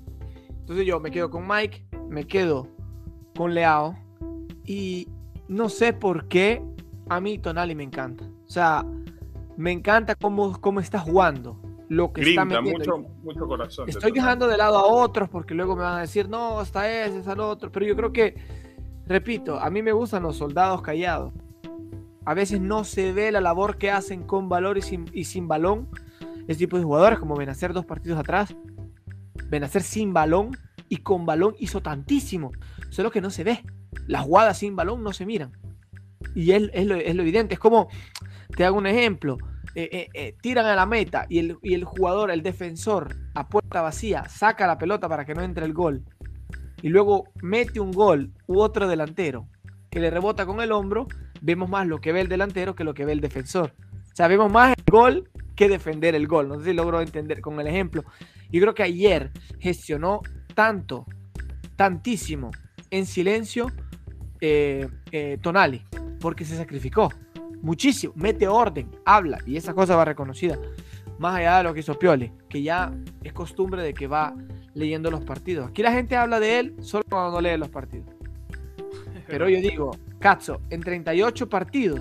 [0.49, 2.67] Entonces yo me quedo con Mike, me quedo
[3.37, 3.95] con Leao
[4.65, 5.09] y
[5.49, 6.63] no sé por qué
[7.09, 8.25] a mí Tonali me encanta.
[8.47, 8.87] O sea,
[9.59, 11.61] me encanta cómo, cómo está jugando
[11.93, 12.99] lo que está metiendo.
[12.99, 13.89] Mucho, mucho corazón.
[13.89, 17.19] Estoy dejando de lado a otros porque luego me van a decir, no, está ese,
[17.19, 17.71] está el otro.
[17.71, 18.35] Pero yo creo que,
[19.07, 21.35] repito, a mí me gustan los soldados callados.
[22.25, 25.49] A veces no se ve la labor que hacen con valor y sin, y sin
[25.49, 25.89] balón.
[26.49, 28.57] Ese tipo de jugadores, como Benacer dos partidos atrás.
[29.49, 30.57] Benacer sin balón
[30.89, 32.53] y con balón hizo tantísimo.
[32.89, 33.63] Solo que no se ve.
[34.07, 35.53] Las jugadas sin balón no se miran.
[36.35, 37.53] Y es, es, lo, es lo evidente.
[37.53, 37.89] Es como,
[38.57, 39.37] te hago un ejemplo
[39.75, 43.49] eh, eh, eh, tiran a la meta y el, y el, jugador, el defensor, a
[43.49, 46.05] puerta vacía, saca la pelota para que no entre el gol
[46.83, 49.49] y luego mete un gol u otro delantero
[49.91, 51.07] que le rebota con el hombro,
[51.41, 53.73] vemos más lo que ve el delantero que lo que ve el defensor.
[54.13, 56.49] O sea, vemos más el gol que defender el gol.
[56.49, 58.05] No sé si entender con el ejemplo.
[58.51, 60.21] Yo creo que ayer gestionó
[60.55, 61.07] tanto,
[61.77, 62.51] tantísimo,
[62.91, 63.71] en silencio,
[65.41, 65.83] Tonali,
[66.21, 67.11] porque se sacrificó
[67.63, 70.59] muchísimo, mete orden, habla y esa cosa va reconocida.
[71.19, 74.35] Más allá de lo que hizo Pioli, que ya es costumbre de que va
[74.75, 75.69] leyendo los partidos.
[75.69, 78.09] Aquí la gente habla de él solo cuando no lee los partidos.
[79.27, 82.01] Pero yo digo, Cazzo, en 38 partidos,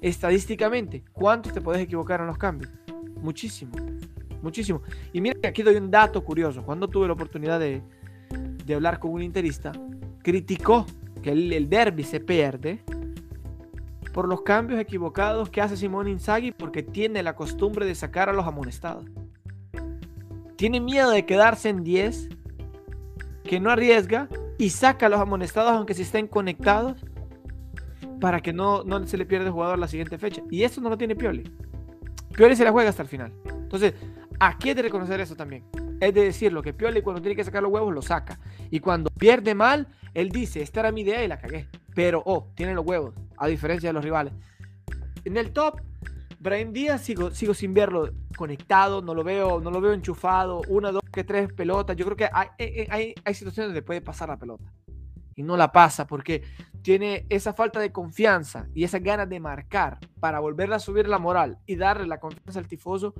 [0.00, 2.72] estadísticamente, ¿cuántos te puedes equivocar en los cambios?
[3.20, 3.72] Muchísimo,
[4.42, 4.82] muchísimo.
[5.12, 6.62] Y mira que aquí doy un dato curioso.
[6.62, 7.82] Cuando tuve la oportunidad de,
[8.64, 9.72] de hablar con un interista,
[10.22, 10.86] criticó
[11.22, 12.84] que el, el derby se pierde
[14.16, 18.32] por los cambios equivocados que hace Simón Inzaghi porque tiene la costumbre de sacar a
[18.32, 19.04] los amonestados.
[20.56, 22.30] Tiene miedo de quedarse en 10,
[23.44, 27.04] que no arriesga y saca a los amonestados aunque se estén conectados
[28.18, 30.40] para que no, no se le pierda el jugador la siguiente fecha.
[30.50, 31.52] Y eso no lo tiene Pioli.
[32.34, 33.34] Pioli se la juega hasta el final.
[33.46, 33.92] Entonces,
[34.40, 35.62] aquí hay de reconocer eso también.
[36.00, 38.40] Es de decirlo, que Pioli cuando tiene que sacar los huevos lo saca.
[38.70, 41.68] Y cuando pierde mal, él dice, esta era mi idea y la cagué.
[41.94, 44.32] Pero, oh, tiene los huevos a diferencia de los rivales.
[45.24, 45.80] En el top,
[46.38, 50.92] Brian Díaz sigo, sigo sin verlo conectado, no lo veo, no lo veo enchufado, una,
[50.92, 51.96] dos, que tres pelotas.
[51.96, 52.48] Yo creo que hay,
[52.90, 54.72] hay, hay situaciones donde puede pasar la pelota
[55.34, 56.42] y no la pasa porque
[56.82, 61.18] tiene esa falta de confianza y esa ganas de marcar para volverle a subir la
[61.18, 63.14] moral y darle la confianza al tifoso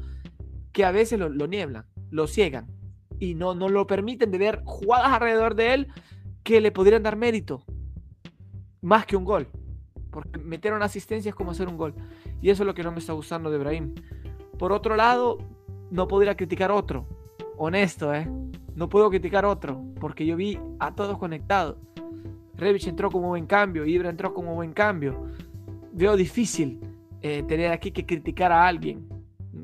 [0.73, 2.67] que a veces lo, lo nieblan, lo ciegan
[3.19, 5.89] y no, no lo permiten de ver jugadas alrededor de él
[6.43, 7.65] que le podrían dar mérito
[8.81, 9.49] más que un gol.
[10.17, 11.93] Porque meter una asistencia es como hacer un gol.
[12.41, 13.95] Y eso es lo que no me está gustando de Brahim.
[14.59, 15.37] Por otro lado,
[15.91, 17.07] no podría criticar otro.
[17.59, 18.27] Honesto, ¿eh?
[18.75, 19.85] No puedo criticar otro.
[20.01, 21.77] Porque yo vi a todos conectados.
[22.55, 23.85] Revich entró como buen cambio.
[23.85, 25.27] Ibra entró como buen cambio.
[25.93, 26.81] Veo difícil
[27.21, 29.07] eh, tener aquí que criticar a alguien.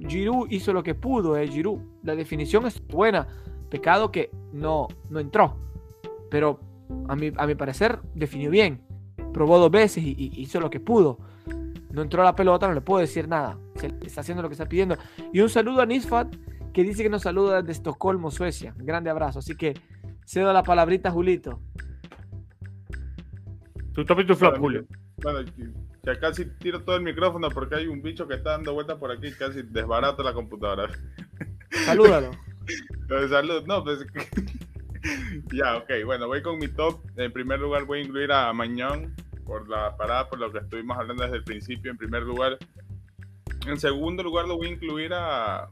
[0.07, 1.49] Giroud hizo lo que pudo, ¿eh?
[1.49, 1.81] Giroud.
[2.03, 3.27] La definición es buena.
[3.71, 5.57] Pecado que no, no entró.
[6.31, 6.61] Pero
[7.09, 8.91] a mi, a mi parecer definió bien
[9.33, 11.18] probó dos veces y, hizo lo que pudo.
[11.90, 13.59] No entró a la pelota, no le puedo decir nada.
[13.77, 14.97] Se está haciendo lo que está pidiendo.
[15.33, 16.35] Y un saludo a Nisfat,
[16.73, 18.75] que dice que nos saluda desde Estocolmo, Suecia.
[18.79, 19.40] Un grande abrazo.
[19.40, 19.75] Así que
[20.25, 21.61] cedo la palabrita a Julito.
[23.92, 24.87] Tu top y tu flop, Julio.
[25.23, 25.40] Bueno,
[26.03, 29.12] ya casi tiro todo el micrófono porque hay un bicho que está dando vueltas por
[29.12, 30.88] aquí y casi desbarato la computadora.
[31.71, 32.31] Salúdalo.
[33.29, 34.07] Salud, no, pues
[35.53, 35.90] ya, ok.
[36.05, 37.00] Bueno, voy con mi top.
[37.17, 39.15] En primer lugar voy a incluir a Mañón
[39.45, 41.90] por la parada, por lo que estuvimos hablando desde el principio.
[41.90, 42.59] En primer lugar.
[43.67, 45.71] En segundo lugar lo voy a incluir a...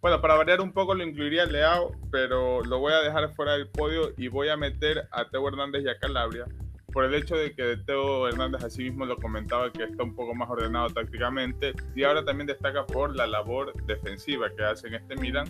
[0.00, 3.52] Bueno, para variar un poco lo incluiría a Leao, pero lo voy a dejar fuera
[3.52, 6.46] del podio y voy a meter a Teo Hernández y a Calabria
[6.94, 10.32] por el hecho de que Teo Hernández así mismo lo comentaba que está un poco
[10.32, 15.16] más ordenado tácticamente y ahora también destaca por la labor defensiva que hace en este
[15.16, 15.46] Milan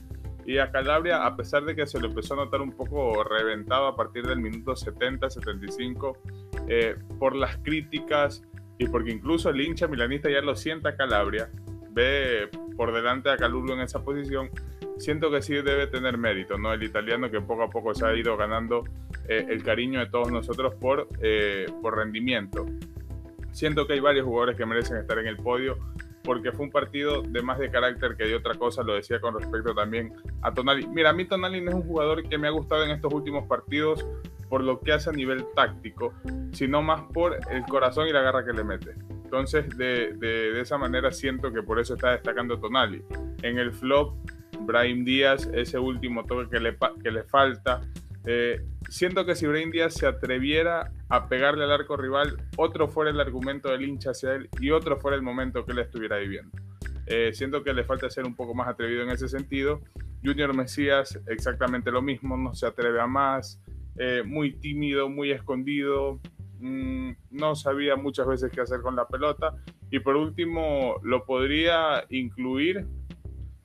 [0.47, 3.86] y a Calabria, a pesar de que se lo empezó a notar un poco reventado
[3.86, 6.16] a partir del minuto 70-75,
[6.68, 8.42] eh, por las críticas
[8.78, 11.51] y porque incluso el hincha milanista ya lo sienta Calabria,
[11.90, 14.51] ve por delante a Calulu en esa posición,
[14.99, 16.72] siento que sí debe tener mérito, ¿no?
[16.72, 18.84] El italiano que poco a poco se ha ido ganando
[19.28, 22.66] eh, el cariño de todos nosotros por, eh, por rendimiento.
[23.53, 25.78] Siento que hay varios jugadores que merecen estar en el podio
[26.24, 29.38] porque fue un partido de más de carácter que de otra cosa, lo decía con
[29.38, 30.12] respecto también
[30.42, 30.86] a Tonali.
[30.86, 33.46] Mira, a mí Tonali no es un jugador que me ha gustado en estos últimos
[33.46, 34.04] partidos
[34.48, 36.14] por lo que hace a nivel táctico,
[36.52, 38.94] sino más por el corazón y la garra que le mete.
[39.24, 43.02] Entonces, de, de, esa manera siento que por eso está destacando Tonali.
[43.42, 44.14] En el flop,
[44.60, 47.80] Brahim Díaz, ese último toque que le, que le falta,
[48.26, 53.10] Eh, siento que si Brain Díaz se atreviera a pegarle al arco rival, otro fuera
[53.10, 56.56] el argumento del hincha hacia él y otro fuera el momento que él estuviera viviendo.
[57.06, 59.80] Eh, siento que le falta ser un poco más atrevido en ese sentido.
[60.24, 63.60] Junior Mesías, exactamente lo mismo, no se atreve a más,
[63.98, 66.18] eh, muy tímido, muy escondido,
[66.60, 69.54] mm, no sabía muchas veces qué hacer con la pelota.
[69.90, 72.86] Y por último, lo podría incluir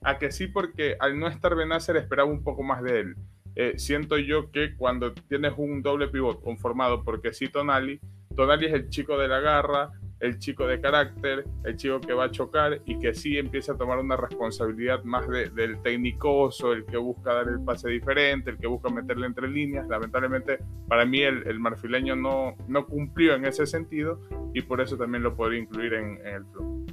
[0.01, 3.15] a que sí, porque al no estar Benacer esperaba un poco más de él.
[3.61, 7.99] Eh, siento yo que cuando tienes un doble pivot conformado porque sí Tonali,
[8.33, 9.91] Tonali es el chico de la garra,
[10.21, 13.77] el chico de carácter, el chico que va a chocar y que sí empieza a
[13.77, 18.67] tomar una responsabilidad más del técnicoso, el que busca dar el pase diferente, el que
[18.67, 19.85] busca meterle entre líneas.
[19.89, 24.21] Lamentablemente, para mí el, marfileño no, no cumplió en ese sentido
[24.53, 26.85] y por eso también lo podría incluir en, el flow.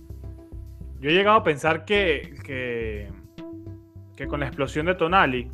[0.98, 5.48] Yo he llegado a pensar que, que, con la explosión de Tonali,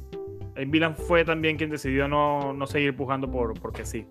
[0.66, 4.06] Milan fue también quien decidió no, no seguir empujando por, porque sí.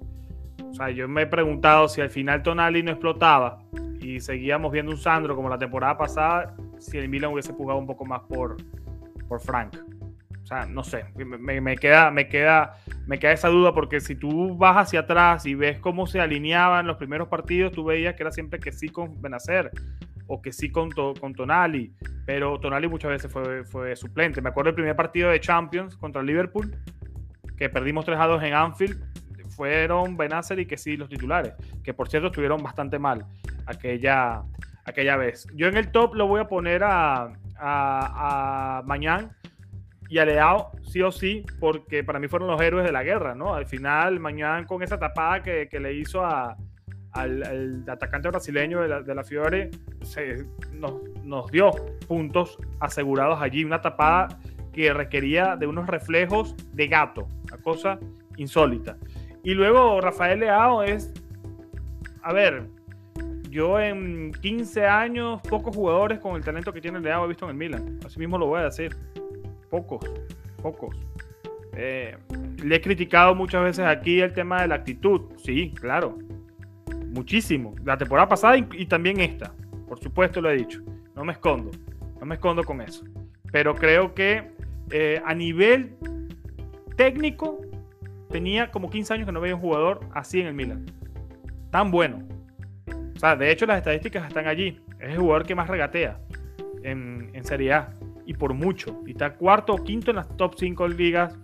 [0.69, 3.59] O sea, yo me he preguntado si al final Tonali no explotaba
[3.99, 7.85] y seguíamos viendo un Sandro como la temporada pasada, si el Milan hubiese empujado un
[7.85, 8.57] poco más por,
[9.27, 9.77] por Frank.
[10.69, 12.75] No sé, me, me, queda, me, queda,
[13.07, 16.87] me queda esa duda porque si tú vas hacia atrás y ves cómo se alineaban
[16.87, 19.71] los primeros partidos, tú veías que era siempre que sí con Benacer
[20.27, 21.93] o que sí con, con Tonali,
[22.25, 24.41] pero Tonali muchas veces fue, fue suplente.
[24.41, 26.75] Me acuerdo el primer partido de Champions contra Liverpool,
[27.57, 29.01] que perdimos 3 a 2 en Anfield,
[29.51, 33.25] fueron Benacer y que sí los titulares, que por cierto estuvieron bastante mal
[33.67, 34.43] aquella,
[34.83, 35.47] aquella vez.
[35.55, 38.81] Yo en el top lo voy a poner a, a, a
[40.11, 43.33] y a Leao, sí o sí, porque para mí fueron los héroes de la guerra,
[43.33, 43.53] ¿no?
[43.55, 49.01] Al final, Mañán con esa tapada que, que le hizo al, atacante brasileño de la,
[49.03, 51.71] de la Fiore, se, nos, nos dio
[52.09, 54.37] puntos asegurados allí, una tapada
[54.73, 57.97] que requería de unos reflejos de gato, una cosa
[58.35, 58.97] insólita.
[59.45, 61.13] Y luego Rafael Leao es,
[62.21, 62.67] a ver,
[63.49, 67.51] yo en 15 años, pocos jugadores con el talento que tiene Leao he visto en
[67.51, 67.97] el Milan.
[68.05, 68.93] Así mismo lo voy a decir.
[69.71, 70.05] Pocos,
[70.61, 70.95] pocos.
[71.73, 72.17] Eh,
[72.61, 75.21] le he criticado muchas veces aquí el tema de la actitud.
[75.37, 76.19] Sí, claro.
[77.07, 77.73] Muchísimo.
[77.85, 79.53] La temporada pasada y, también esta.
[79.87, 80.81] Por supuesto lo he dicho.
[81.15, 81.71] No me escondo.
[82.19, 83.05] No me escondo con eso.
[83.53, 84.51] Pero creo que
[84.91, 85.95] eh, a nivel
[86.97, 87.61] técnico
[88.29, 90.85] tenía como 15 años que no veía un jugador así en el Milan.
[91.71, 92.27] Tan bueno.
[93.15, 94.81] O sea, de hecho las estadísticas están allí.
[94.99, 96.19] Es el jugador que más regatea
[96.83, 97.93] en, en Serie A.
[98.31, 99.01] Y por mucho.
[99.05, 101.37] Y está cuarto o quinto en las top 5 ligas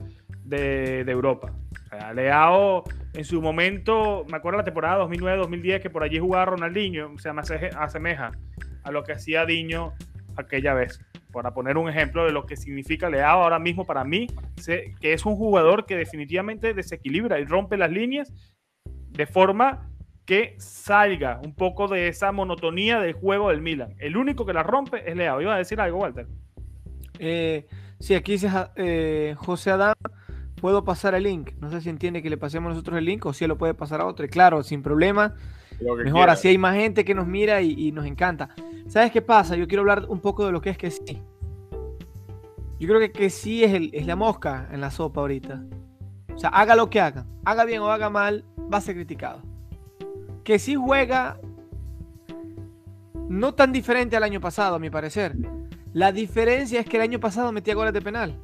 [0.45, 1.53] de, de Europa.
[1.85, 6.45] O sea, Leao en su momento, me acuerdo la temporada 2009-2010 que por allí jugaba
[6.45, 8.31] Ronaldinho, o sea, me asemeja
[8.83, 9.93] a lo que hacía Diño
[10.37, 11.01] aquella vez
[11.33, 14.27] para poner un ejemplo de lo que significa Leao ahora mismo para mí,
[14.65, 18.31] que es un jugador que definitivamente desequilibra y rompe las líneas
[18.85, 19.89] de forma
[20.25, 23.95] que salga un poco de esa monotonía del juego del Milan.
[23.97, 25.41] El único que la rompe es Leao.
[25.41, 26.27] ¿Iba a decir algo, Walter?
[27.19, 27.67] Eh,
[27.99, 29.95] sí, aquí dice eh, José Adán,
[30.61, 31.51] puedo pasar el link.
[31.59, 33.73] No sé si entiende que le pasemos nosotros el link o si él lo puede
[33.73, 34.25] pasar a otro.
[34.25, 35.35] Y claro, sin problema.
[35.79, 38.49] Mejor, así hay más gente que nos mira y, nos encanta.
[38.87, 39.55] ¿Sabes qué pasa?
[39.55, 41.21] Yo quiero hablar un poco de lo que es que sí.
[42.79, 45.63] Yo creo que que sí es, el, es la mosca en la sopa ahorita.
[46.33, 49.41] O sea, haga lo que haga, haga bien o haga mal, va a ser criticado.
[50.43, 51.39] Que sí juega
[53.29, 55.35] no tan diferente al año pasado, a mi parecer.
[55.97, 58.39] La diferencia es que el año pasado metía goles de penal.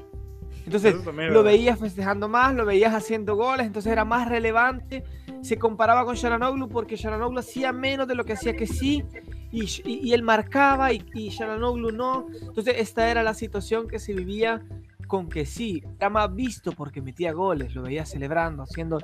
[0.65, 5.03] Entonces lo veías festejando más, lo veías haciendo goles, entonces era más relevante.
[5.43, 9.03] Se comparaba con Sharanoglu porque Sharanoglu hacía menos de lo que hacía que sí,
[9.51, 12.25] y, él marcaba y, y Sharanoglu no.
[12.41, 14.63] Entonces esta era la situación que se vivía
[15.05, 18.97] con que sí, era más visto porque metía goles, lo veía celebrando, haciendo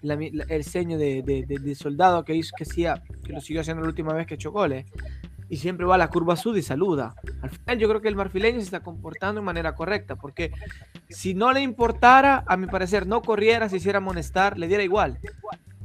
[0.00, 4.28] el ceño de, soldado que hizo que hacía, que lo siguió haciendo la última vez
[4.28, 4.86] que echó goles
[5.48, 7.14] y siempre va a la curva sud y saluda.
[7.42, 10.52] Al final yo creo que el marfileño se está comportando de manera correcta, porque
[11.08, 15.18] si no le importara, a mi parecer, no corriera, se hiciera amonestar, le diera igual.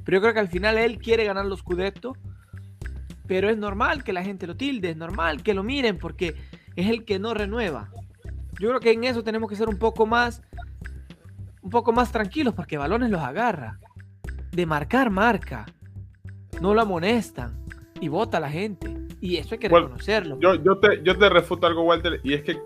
[0.04, 2.16] Pero yo creo que al final él quiere ganar los Scudetto,
[3.28, 6.36] pero es normal que la gente lo tilde, es normal que lo miren, porque
[6.76, 7.90] es el que no renueva.
[8.60, 10.42] Yo creo que en eso tenemos que ser un poco más,
[11.62, 13.80] un poco más tranquilos, porque balones los agarra.
[14.52, 15.66] De marcar, marca.
[16.62, 17.64] No lo amonestan
[18.02, 19.01] y vota la gente.
[19.22, 20.40] Y eso hay que reconocerlo.
[20.40, 22.60] Yo, yo, te, yo te refuto algo, Walter, y es que,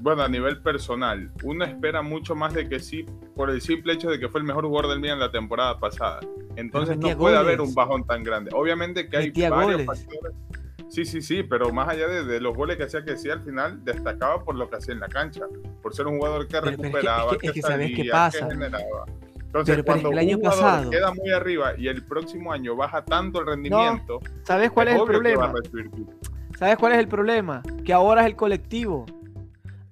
[0.00, 4.10] bueno, a nivel personal, uno espera mucho más de que sí, por el simple hecho
[4.10, 6.20] de que fue el mejor jugador del Milan la temporada pasada.
[6.56, 8.50] Entonces no puede haber un bajón tan grande.
[8.54, 10.34] Obviamente que hay varios factores.
[10.88, 13.82] Sí, sí, sí, pero más allá de, los goles que hacía que sí, al final
[13.84, 15.46] destacaba por lo que hacía en la cancha,
[15.82, 17.94] por ser un jugador que recuperaba, que, sabía, que,
[18.38, 19.06] generaba.
[19.54, 22.74] Entonces, Pero, cuando el año un jugador pasado- queda muy arriba y el próximo año
[22.74, 25.52] baja tanto el rendimiento, ¿Sabes cuál es, el problema?
[26.58, 27.62] ¿Sabes cuál es el problema?
[27.84, 29.06] Que ahora es el colectivo.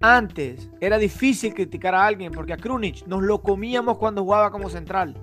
[0.00, 4.68] Antes era difícil criticar a alguien porque a Krunic nos lo comíamos cuando jugaba como
[4.68, 5.16] central.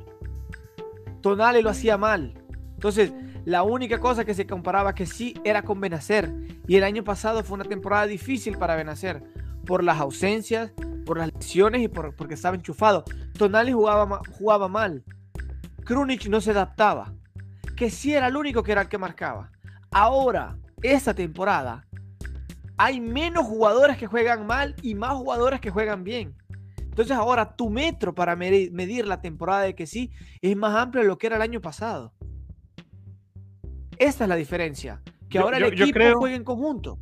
[1.21, 2.33] Tonali lo hacía mal.
[2.75, 3.11] Entonces,
[3.43, 6.31] la única cosa que se comparaba que sí era con Benacer.
[6.65, 9.21] Y el año pasado fue una temporada difícil para Benacer.
[9.65, 10.71] Por las ausencias,
[11.05, 13.03] por las lesiones y por, porque estaba enchufado.
[13.37, 15.03] Tonali jugaba, ma- jugaba mal.
[15.85, 17.13] Krunic no se adaptaba.
[17.75, 19.51] Que sí era el único que era el que marcaba.
[19.91, 21.85] Ahora, esta temporada,
[22.77, 26.35] hay menos jugadores que juegan mal y más jugadores que juegan bien.
[26.81, 31.01] Entonces ahora tu metro para medi- medir la temporada de que sí es más amplio
[31.03, 32.13] de lo que era el año pasado.
[33.97, 35.01] Esta es la diferencia.
[35.29, 36.99] Que Yo- ahora el yo- yo equipo creo- juega en conjunto.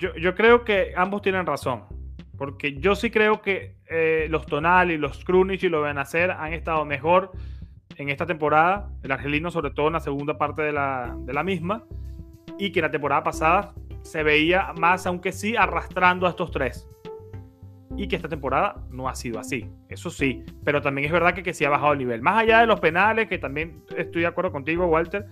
[0.00, 1.84] Yo, creo que ambos tienen razón.
[2.38, 6.86] Porque yo sí creo que eh, los Tonali, los Krunic y los Benacer han estado
[6.86, 7.32] mejor
[7.96, 8.88] en esta temporada.
[9.02, 11.84] El argelino, sobre todo en la segunda parte de la, de la misma.
[12.58, 16.88] Y que la temporada pasada se veía más, aunque sí, arrastrando a estos tres.
[17.94, 19.70] Y que esta temporada no ha sido así.
[19.90, 20.42] Eso sí.
[20.64, 22.22] Pero también es verdad que, que sí ha bajado el nivel.
[22.22, 25.26] Más allá de los penales, que también estoy de acuerdo contigo, Walter,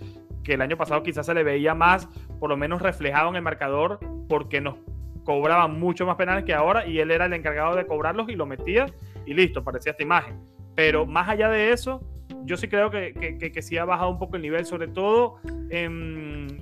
[0.44, 2.06] que el año pasado quizás se le veía más,
[2.40, 4.76] por lo menos reflejado en el marcador, porque nos
[5.24, 8.46] cobraban mucho más penales que ahora y él era el encargado de cobrarlos y lo
[8.46, 8.86] metía
[9.26, 10.40] y listo, parecía esta imagen.
[10.74, 12.00] Pero más allá de eso,
[12.44, 13.12] yo sí creo que,
[13.52, 15.36] que, sí ha bajado un poco el nivel, sobre todo
[15.70, 16.58] en,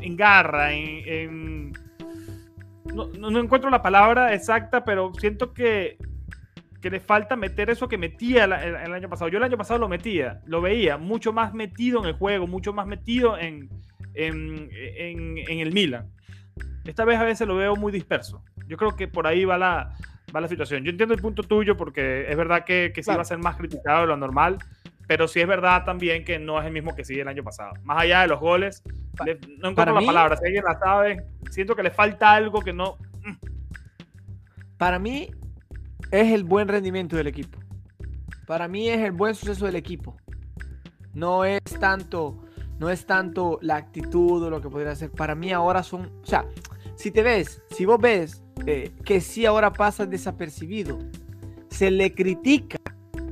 [0.00, 1.08] en garra, en...
[1.08, 1.72] en-
[2.94, 5.96] no- no encuentro la palabra exacta, pero siento que,
[6.82, 9.30] que le falta meter eso que metía el, el año pasado.
[9.30, 12.72] Yo el año pasado lo metía, lo veía mucho más metido en el juego, mucho
[12.74, 13.70] más metido en,
[14.14, 16.10] en, en- en el Milan.
[16.84, 18.42] Esta vez a veces lo veo muy disperso.
[18.66, 19.96] Yo creo que por ahí va la,
[20.34, 20.82] va la situación.
[20.82, 23.18] Yo entiendo el punto tuyo porque es verdad que, que sí Claro.
[23.18, 24.58] va a ser más criticado de lo normal,
[25.06, 27.74] pero sí es verdad también que no es el mismo que sí el año pasado.
[27.84, 28.82] Más allá de los goles,
[29.16, 30.36] Pa- le- no encuentro la mí- palabra.
[30.36, 32.98] Si alguien la sabe, siento que le falta algo que no.
[34.78, 35.30] Para mí
[36.10, 37.58] es el buen rendimiento del equipo.
[38.46, 40.16] Para mí es el buen suceso del equipo.
[41.14, 42.42] No es tanto,
[42.78, 45.10] no es tanto la actitud o lo que podría ser.
[45.10, 46.46] Para mí ahora son, o sea,
[46.96, 50.98] si te ves, si vos ves eh, que sí ahora pasa desapercibido,
[51.68, 52.78] se le critica,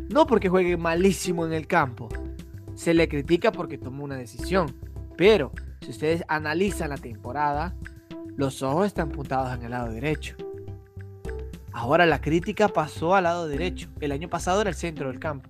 [0.09, 2.09] no porque juegue malísimo en el campo,
[2.75, 4.75] se le critica porque tomó una decisión.
[5.17, 5.53] Pero
[5.83, 7.77] si ustedes analizan la temporada,
[8.37, 10.37] los ojos están puntados en el lado derecho.
[11.73, 13.89] Ahora la crítica pasó al lado derecho.
[14.01, 15.49] El año pasado era el centro del campo.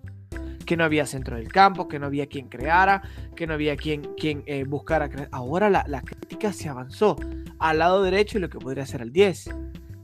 [0.67, 3.03] Que no había centro del campo, que no había quien creara,
[3.35, 5.29] que no había quien, quien eh, buscara crear.
[5.33, 7.17] Ahora la, la crítica se avanzó
[7.59, 9.51] al lado derecho y lo que podría ser el 10.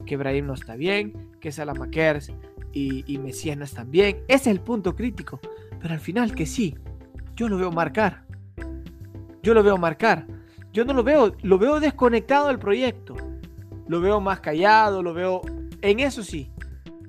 [0.05, 2.31] Que Brahim no está bien, que Salamakers
[2.73, 4.17] y, y Mesías no están bien.
[4.27, 5.39] Ese es el punto crítico.
[5.79, 6.75] Pero al final que sí,
[7.35, 8.25] yo lo veo marcar.
[9.43, 10.25] Yo lo veo marcar.
[10.73, 13.15] Yo no lo veo, lo veo desconectado del proyecto.
[13.87, 15.41] Lo veo más callado, lo veo
[15.81, 16.51] en eso sí,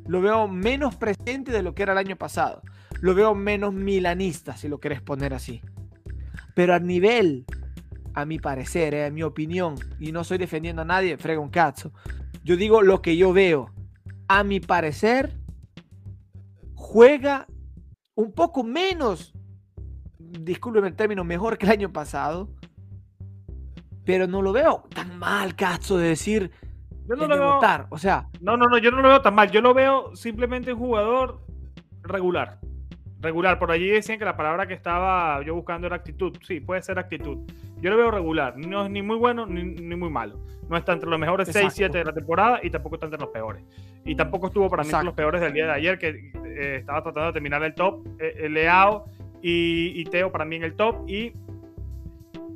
[0.07, 2.63] lo veo menos presente de lo que era el año pasado.
[3.01, 5.61] Lo veo menos milanista, si lo querés poner así.
[6.55, 7.45] Pero a nivel,
[8.15, 11.51] a mi parecer, eh, a mi opinión, y no estoy defendiendo a nadie, frega un
[11.51, 11.93] cazzo.
[12.43, 13.73] Yo digo lo que yo veo.
[14.27, 15.39] A mi parecer,
[16.75, 17.47] juega
[18.15, 19.35] un poco menos,
[20.19, 22.49] discúlpeme el término, mejor que el año pasado.
[24.05, 26.51] Pero no lo veo tan mal, cazzo, de decir,
[27.09, 27.55] Yo no lo veo.
[27.55, 27.87] votar.
[27.91, 29.51] O sea, No, no, no, yo no lo veo tan mal.
[29.51, 31.41] Yo lo veo simplemente un jugador
[32.03, 32.59] regular.
[33.21, 33.59] Regular.
[33.59, 36.37] Por allí decían que la palabra que estaba yo buscando era actitud.
[36.47, 37.39] Sí, puede ser actitud.
[37.81, 38.57] Yo lo veo regular.
[38.57, 40.39] No es ni muy bueno ni, ni muy malo.
[40.69, 41.77] No está entre los mejores 6, Exacto.
[41.77, 43.65] 7 de la temporada y tampoco está entre los peores.
[44.05, 47.03] Y tampoco estuvo para mí entre los peores del día de ayer, que eh, estaba
[47.03, 48.07] tratando de terminar el top.
[48.19, 49.07] Eh, eh, Leao
[49.43, 51.09] y, y Teo para mí en el top.
[51.09, 51.33] Y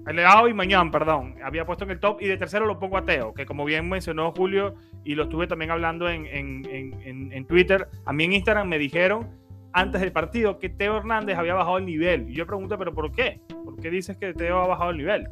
[0.07, 1.37] Leao y Mañán, perdón.
[1.45, 2.21] Había puesto en el top.
[2.21, 4.75] Y de tercero lo pongo a Teo, que como bien mencionó Julio,
[5.05, 7.89] y lo estuve también hablando en, en- en- en- Twitter.
[8.05, 9.29] A mí en Instagram me dijeron
[9.73, 12.29] antes del partido que Teo Hernández había bajado el nivel.
[12.29, 13.41] Y yo pregunté, ¿pero por qué?
[13.65, 15.29] ¿Por qué dices que Teo ha bajado el nivel?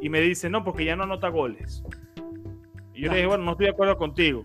[0.00, 1.82] Y me dice, no, porque ya no anota goles.
[2.94, 4.42] Y yo le dije, bueno, no estoy de acuerdo contigo.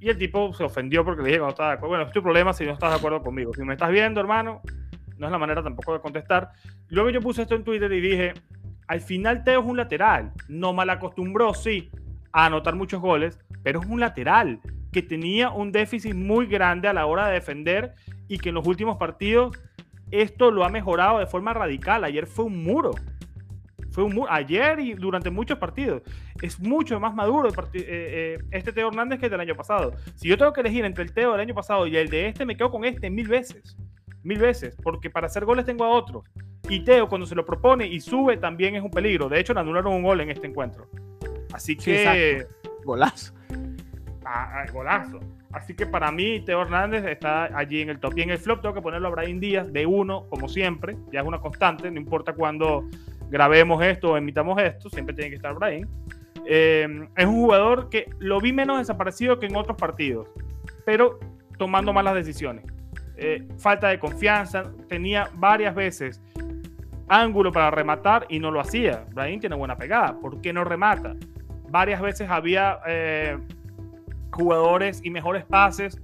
[0.00, 1.90] Y el tipo se ofendió porque le dije que no estaba de acuerdo.
[1.90, 3.52] Bueno, es tu problema si no estás de acuerdo conmigo.
[3.54, 4.60] Si me estás viendo, hermano,
[5.18, 6.50] no es la manera tampoco de contestar.
[6.88, 8.32] Luego yo puse esto en Twitter y dije,
[8.88, 10.32] al final Teo es un lateral.
[10.48, 11.90] No mal acostumbró, sí,
[12.32, 14.60] a anotar muchos goles, pero es un lateral
[14.90, 17.94] que tenía un déficit muy grande a la hora de defender
[18.26, 19.56] y que en los últimos partidos
[20.10, 22.02] esto lo ha mejorado de forma radical.
[22.04, 22.92] Ayer fue un muro.
[23.90, 26.02] Fue un, ayer y durante muchos partidos.
[26.40, 29.92] Es mucho más maduro este Teo Hernández que el del año pasado.
[30.14, 32.46] Si yo tengo que elegir entre el Teo del año pasado y el de este,
[32.46, 33.76] me quedo con este mil veces.
[34.22, 34.76] Mil veces.
[34.82, 36.24] Porque para hacer goles tengo a otros.
[36.68, 39.28] Y Teo, cuando se lo propone y sube, también es un peligro.
[39.28, 40.88] De hecho, le anularon un gol en este encuentro.
[41.52, 42.46] Así que.
[42.84, 43.34] golazo.
[44.24, 45.20] Ah, ah, golazo.
[45.52, 48.18] Así que para mí, Teo Hernández está allí en el top.
[48.18, 50.96] Y en el flop tengo que ponerlo a Brian Díaz de uno, como siempre.
[51.10, 52.84] Ya es una constante, no importa cuándo
[53.30, 55.88] grabemos esto o emitamos esto, siempre tiene que estar Brian.
[56.46, 60.28] Eh, es un jugador que lo vi menos desaparecido que en otros partidos,
[60.84, 61.18] pero
[61.58, 62.64] tomando malas decisiones.
[63.20, 66.22] Eh, falta de confianza, tenía varias veces
[67.08, 69.04] ángulo para rematar y no lo hacía.
[69.12, 71.16] Brian tiene buena pegada, ¿por qué no remata?
[71.68, 73.36] Varias veces había eh,
[74.30, 76.00] jugadores y mejores pases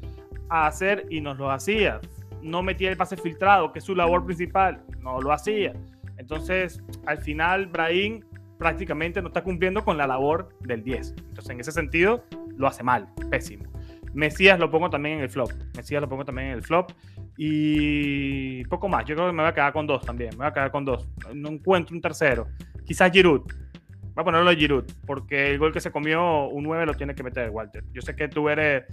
[0.49, 2.01] a hacer y nos lo hacía.
[2.43, 5.73] No metía el pase filtrado, que es su labor principal, no lo hacía.
[6.17, 8.25] Entonces, al final, Brahim
[8.59, 11.15] prácticamente no está cumpliendo con la labor del 10.
[11.29, 12.25] Entonces, en ese sentido,
[12.57, 13.74] lo hace mal, pésimo.
[14.15, 15.51] Mesías lo pongo también en el flop.
[15.77, 16.93] Mesías lo pongo también en el flop.
[17.37, 19.05] Y poco más.
[19.05, 20.31] Yo creo que me voy a quedar con dos también.
[20.31, 21.09] Me voy a quedar con dos.
[21.35, 22.47] No encuentro un tercero.
[22.87, 23.41] Quizás Giroud.
[23.41, 24.85] Voy a ponerlo a Giroud.
[25.05, 27.85] Porque el gol que se comió, un 9 lo tiene que meter Walter.
[27.93, 28.85] Yo sé que tú eres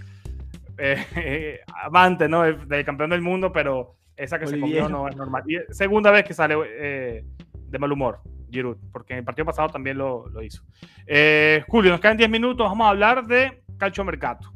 [0.78, 2.42] eh, amante ¿no?
[2.42, 5.44] del, campeón del mundo, pero esa que se comió no es normal.
[5.46, 8.20] Y segunda vez que sale eh, de mal humor.
[8.50, 10.62] Giroud, porque en el partido pasado también lo, lo hizo.
[11.06, 14.52] Eh, Julio, nos quedan 10 minutos, vamos a hablar de Calcio Mercato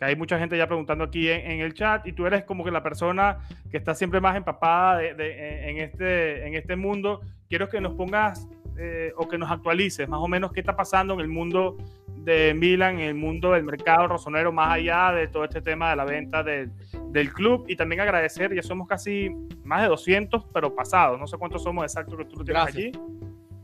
[0.00, 2.70] que hay mucha gente ya preguntando aquí en, el chat y tú eres como que
[2.70, 3.40] la persona
[3.70, 7.20] que está siempre más empapada de, en, este, en este mundo.
[7.50, 8.48] Quiero que nos pongas
[8.78, 11.76] eh, o que nos actualices más o menos qué está pasando en el mundo
[12.08, 15.96] de Milan, en el mundo del mercado rosonero, más allá de todo este tema de
[15.96, 16.72] la venta del,
[17.10, 19.28] del club y también agradecer, ya somos casi
[19.64, 22.92] más de 200, pero pasados, no sé cuántos somos exactos que tú lo tienes allí.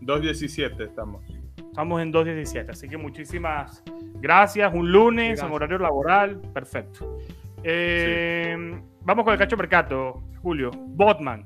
[0.03, 1.36] 217 estamos.
[1.77, 3.83] Estamos en 2.17, así que muchísimas
[4.15, 4.73] gracias.
[4.73, 7.19] Un lunes en horario laboral, perfecto.
[7.63, 10.71] Eh, vamos con el cacho mercato, Julio.
[10.75, 11.45] Botman.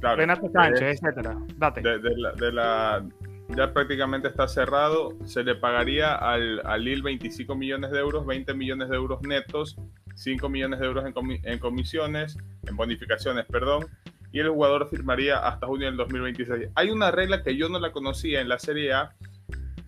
[0.00, 1.36] Renato Sánchez, eh, etcétera.
[1.56, 1.80] Date.
[1.80, 3.04] De, la,
[3.48, 5.18] ya prácticamente está cerrado.
[5.24, 9.76] Se le pagaría al, al Lille 25 millones de euros, 20 millones de euros netos,
[10.14, 13.86] 5 millones de euros en, en comisiones, en bonificaciones, perdón
[14.32, 16.70] y el jugador firmaría hasta junio del 2026.
[16.74, 19.14] Hay una regla que yo no la conocía en la Serie A,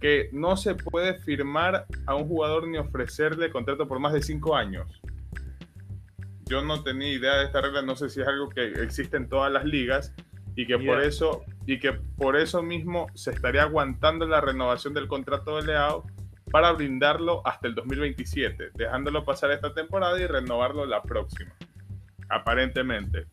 [0.01, 4.57] que no se puede firmar a un jugador ni ofrecerle contrato por más de cinco
[4.57, 5.01] años.
[6.47, 9.29] Yo no tenía idea de esta regla, no sé si es algo que existe en
[9.29, 10.13] todas las ligas
[10.57, 15.07] y que por eso y que por eso mismo se estaría aguantando la renovación del
[15.07, 16.05] contrato de Leao
[16.51, 21.55] para brindarlo hasta el 2027, dejándolo pasar esta temporada y renovarlo la próxima.
[22.29, 23.27] Aparentemente.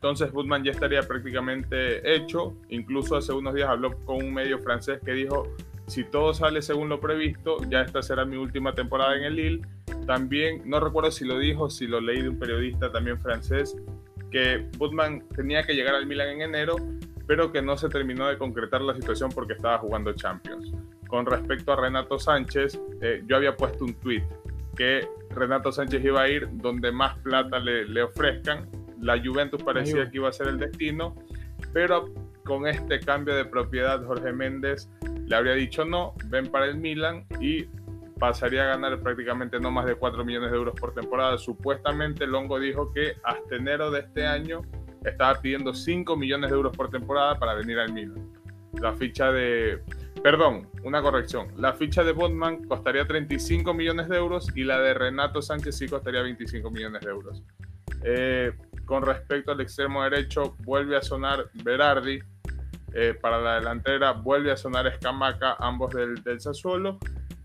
[0.00, 2.56] Entonces Woodman ya estaría prácticamente hecho.
[2.70, 5.54] Incluso hace unos días habló con un medio francés que dijo,
[5.88, 9.60] si todo sale según lo previsto, ya esta será mi última temporada en el Lille.
[10.06, 13.76] También, no recuerdo si lo dijo, si lo leí de un periodista también francés,
[14.30, 16.76] que Woodman tenía que llegar al Milan en enero,
[17.26, 20.72] pero que no se terminó de concretar la situación porque estaba jugando Champions.
[21.08, 24.24] Con respecto a Renato Sánchez, eh, yo había puesto un tweet
[24.74, 28.66] que Renato Sánchez iba a ir donde más plata le ofrezcan
[29.00, 31.14] la Juventus parecía que iba a ser el destino,
[31.72, 32.12] pero
[32.44, 34.88] con este cambio de propiedad Jorge Méndez
[35.26, 37.66] le habría dicho no, ven para el Milan y
[38.18, 41.38] pasaría a ganar prácticamente no más de 4 millones de euros por temporada.
[41.38, 44.62] Supuestamente Longo dijo que hasta enero de este año
[45.04, 48.30] estaba pidiendo 5 millones de euros por temporada para venir al Milan.
[48.74, 49.80] La ficha de...
[50.22, 51.48] Perdón, una corrección.
[51.56, 55.88] La ficha de Botman costaría 35 millones de euros y la de Renato Sánchez sí
[55.88, 57.42] costaría 25 millones de euros.
[58.04, 58.52] Eh,
[58.90, 62.18] con respecto al extremo derecho, vuelve a sonar Berardi.
[62.92, 66.98] Eh, para la delantera, vuelve a sonar Escamaca, ambos del, del Sassuolo.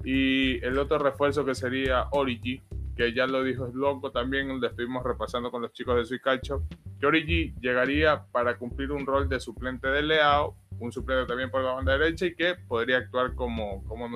[0.04, 2.64] Y el otro refuerzo que sería Origi,
[2.98, 6.64] que ya lo dijo Slonko también, donde estuvimos repasando con los chicos de Suicacho,
[7.00, 11.64] que Origi llegaría para cumplir un rol de suplente de Leao, un suplente también por
[11.64, 14.10] la banda derecha y que podría actuar como, como.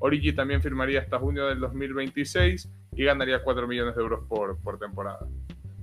[0.00, 5.26] Origi también firmaría hasta junio del 2026 y ganaría 4 millones de euros por temporada.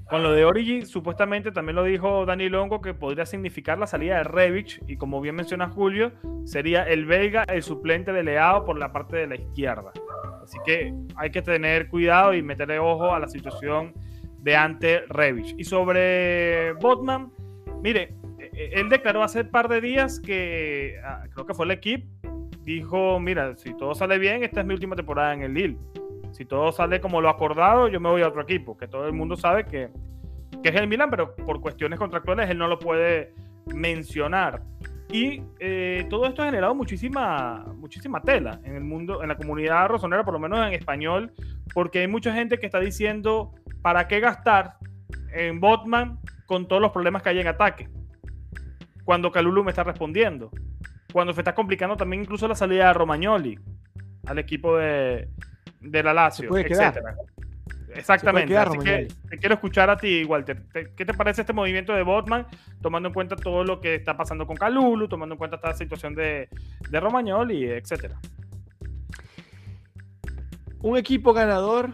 [0.10, 4.18] Con lo de Origi, supuestamente también lo dijo Dani Longo que podría significar la salida
[4.18, 6.12] de Revich y como bien menciona Julio,
[6.45, 9.91] sería el belga el suplente de Leao por la parte de la izquierda.
[10.43, 13.93] Así que hay que tener cuidado y meterle ojo a la situación
[14.39, 15.53] de ante Revich.
[15.60, 17.32] Y sobre Botman,
[17.84, 21.66] mire, e, e, él declaró hace un par de días que ah, creo que fue
[21.66, 22.07] el equipo,
[22.64, 25.78] dijo, mira, si todo sale bien, esta es mi última temporada en el Lille
[26.32, 29.14] si todo sale como lo acordado, yo me voy a otro equipo, que todo el
[29.14, 29.90] mundo sabe que,
[30.64, 33.34] es el Milan, pero por cuestiones contractuales él no lo puede
[33.74, 34.62] mencionar.
[35.12, 39.88] Y eh, todo esto ha generado muchísima, muchísima tela en el mundo, en la comunidad
[39.88, 41.34] rosonera, por lo menos en español,
[41.74, 44.78] porque hay mucha gente que está diciendo, ¿para qué gastar
[45.34, 47.90] en Botman con todos los problemas que hay en ataque?
[49.04, 50.52] Cuando Calulu me está respondiendo.
[51.12, 53.60] Cuando se está complicando también incluso la salida de Romagnoli
[54.28, 55.28] al equipo de,
[55.80, 57.16] de la Lazio, etcétera.
[57.94, 58.56] Exactamente.
[58.58, 60.62] Así que te quiero escuchar a ti, Walter.
[60.96, 62.46] ¿Qué te parece este movimiento de Botman,
[62.82, 66.14] tomando en cuenta todo lo que está pasando con Calulu, tomando en cuenta esta situación
[66.16, 66.50] de,
[66.90, 68.20] de Romagnoli, etcétera?
[70.82, 71.94] Un equipo ganador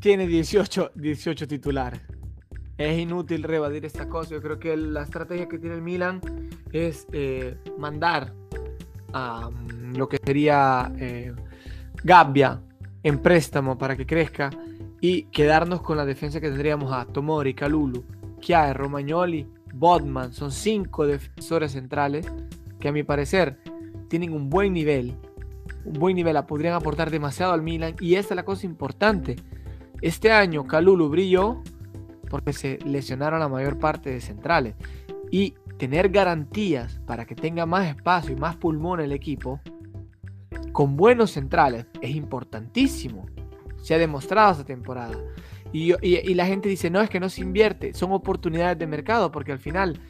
[0.00, 2.00] tiene 18, 18 titulares.
[2.76, 4.30] Es inútil rebadir esta cosa.
[4.32, 6.20] Yo creo que la estrategia que tiene el Milan
[6.72, 8.34] es eh, mandar
[9.12, 11.32] a mm, lo que sería eh,
[12.04, 12.60] Gabbia
[13.02, 14.50] en préstamo para que crezca
[15.00, 18.04] y quedarnos con la defensa que tendríamos a Tomori, Calulu,
[18.40, 20.34] Chiaer, Romagnoli, Bodman.
[20.34, 22.26] Son cinco defensores centrales
[22.78, 23.58] que a mi parecer
[24.08, 25.14] tienen un buen nivel.
[25.86, 29.36] Un buen nivel, podrían aportar demasiado al Milan y esta es la cosa importante.
[30.02, 31.62] Este año Calulu brilló
[32.28, 34.74] porque se lesionaron la mayor parte de centrales
[35.30, 39.60] y tener garantías para que tenga más espacio y más pulmón el equipo
[40.74, 43.26] con buenos centrales es importantísimo.
[43.80, 45.16] Se ha demostrado esta temporada.
[45.72, 49.52] Y, la gente dice, no, es que no se invierte, son oportunidades de mercado, porque
[49.52, 50.00] al final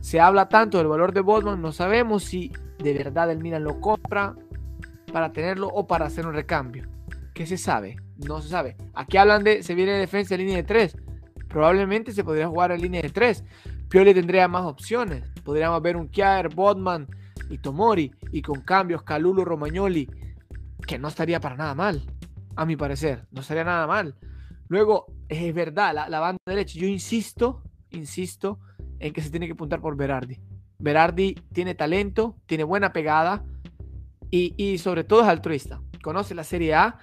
[0.00, 3.78] se habla tanto del valor de Botman, no sabemos si de verdad el Milan lo
[3.80, 4.34] compra
[5.12, 6.88] para tenerlo o para hacer un recambio.
[7.34, 7.96] ¿Qué se sabe?
[8.16, 8.76] No se sabe.
[8.94, 10.96] Aquí hablan de, se viene defensa en línea de 3.
[11.48, 13.44] Probablemente se podría jugar en línea de 3.
[13.90, 15.24] Pioli tendría más opciones.
[15.44, 17.06] Podríamos ver un Kjaer, Botman,
[17.48, 20.08] y Tomori y con cambios Calulu Romagnoli,
[20.86, 22.02] que no estaría para nada mal,
[22.54, 24.16] a mi parecer, no estaría nada mal.
[24.68, 28.58] Luego, es verdad, la, banda derecha, yo insisto, insisto
[28.98, 30.40] en que se tiene que apuntar por Berardi.
[30.78, 33.44] Berardi tiene talento, tiene buena pegada
[34.30, 35.80] y, y sobre todo es altruista.
[36.02, 36.98] Conoce la Serie A.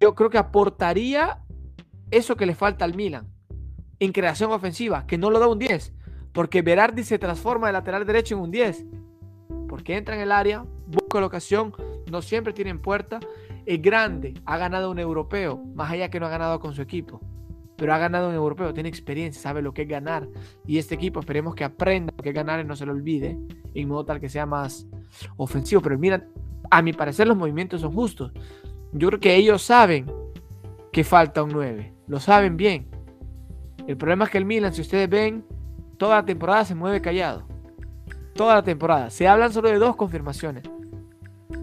[0.00, 1.42] Yo creo que aportaría
[2.10, 3.28] eso que le falta al Milan
[4.00, 5.92] en creación ofensiva, que no lo da un 10,
[6.32, 8.84] porque Berardi se transforma de lateral derecho en un 10
[9.78, 11.72] porque entra en el área, busca la ocasión,
[12.10, 13.20] no siempre tienen puerta.
[13.64, 17.20] Es grande, ha ganado un europeo, más allá que no ha ganado con su equipo.
[17.76, 20.28] Pero ha ganado un europeo, tiene experiencia, sabe lo que es ganar.
[20.66, 23.38] Y este equipo esperemos que aprenda lo que es ganar y no se lo olvide,
[23.72, 24.84] en modo tal que sea más
[25.36, 25.80] ofensivo.
[25.80, 26.26] Pero mira,
[26.72, 28.32] a mi parecer los movimientos son justos.
[28.92, 30.10] Yo creo que ellos saben
[30.90, 32.88] que falta un 9, lo saben bien.
[33.86, 35.44] El problema es que el Milan, si ustedes ven,
[35.98, 37.46] toda la temporada se mueve callado
[38.38, 39.10] toda la temporada.
[39.10, 40.62] Se hablan solo de dos confirmaciones.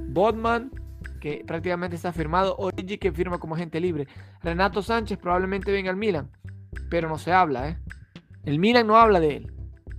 [0.09, 0.71] Bodman,
[1.21, 4.09] que prácticamente está firmado, Origi, que firma como agente libre.
[4.43, 6.29] Renato Sánchez probablemente venga al Milan,
[6.89, 7.77] pero no se habla, ¿eh?
[8.43, 9.53] El Milan no habla de él.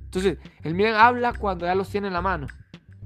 [0.05, 2.47] Entonces, el Milan habla cuando ya los tiene en la mano.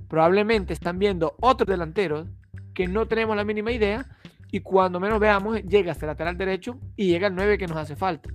[0.08, 2.26] Probablemente están viendo otros delanteros
[2.74, 4.04] que no tenemos la mínima idea
[4.50, 7.76] y cuando menos veamos llega hasta el lateral derecho y llega el 9 que nos
[7.76, 8.30] hace falta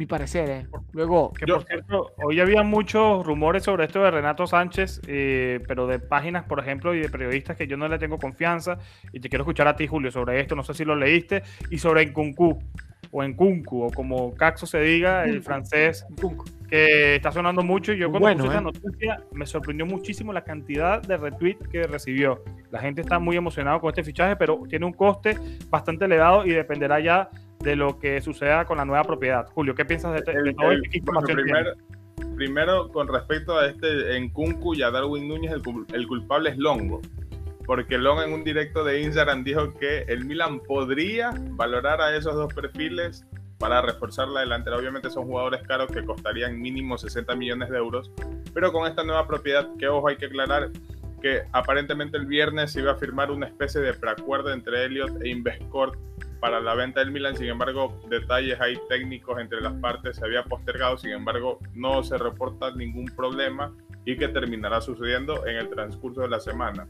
[0.00, 0.48] mi parecer.
[0.48, 0.66] ¿eh?
[0.92, 5.86] Luego, que por cierto, hoy había muchos rumores sobre esto de Renato Sánchez, eh, pero
[5.86, 8.78] de páginas, por ejemplo, y de periodistas que yo no le tengo confianza.
[9.12, 10.56] Y te quiero escuchar a ti, Julio, sobre esto.
[10.56, 11.42] No sé si lo leíste.
[11.68, 12.58] Y sobre Nkunku,
[13.10, 16.06] o Nkunku, o como Caxo se diga, el francés,
[16.70, 17.92] que está sonando mucho.
[17.92, 18.62] Y yo cuando puse esa ¿eh?
[18.62, 22.42] noticia me sorprendió muchísimo la cantidad de retweets que recibió.
[22.70, 25.36] La gente está muy emocionada con este fichaje, pero tiene un coste
[25.68, 27.28] bastante elevado y dependerá ya
[27.60, 29.46] de lo que suceda con la nueva propiedad.
[29.52, 30.70] Julio, ¿qué piensas de, este, todo
[31.24, 31.72] primero,
[32.34, 37.00] primero, con respecto a este en Kunku y a Darwin Núñez, el, culpable es Longo.
[37.66, 42.34] Porque Longo en un directo de Instagram dijo que el Milan podría valorar a esos
[42.34, 43.26] dos perfiles
[43.58, 44.76] para reforzar la delantera.
[44.76, 48.10] Obviamente son jugadores caros que costarían mínimo 60 millones de euros,
[48.54, 50.70] pero con esta nueva propiedad, que ojo hay que aclarar
[51.20, 55.28] que aparentemente el viernes se iba a firmar una especie de preacuerdo entre Elliot e
[55.28, 55.94] Investcorp
[56.40, 60.42] para la venta del Milan, sin embargo, detalles hay técnicos entre las partes se había
[60.42, 63.72] postergado, sin embargo, no se reporta ningún problema
[64.06, 66.86] y que terminará sucediendo en el transcurso de la semana.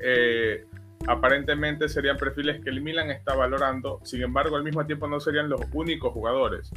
[0.00, 0.66] Eh,
[1.06, 5.48] aparentemente serían perfiles que el Milan está valorando, sin embargo, al mismo tiempo no serían
[5.48, 6.70] los únicos jugadores.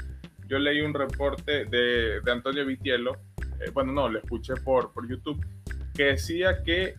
[0.48, 3.14] Yo leí un reporte de, Antonio Vitiello,
[3.60, 5.44] eh, bueno, no, lo escuché por, por YouTube,
[5.96, 6.96] que decía que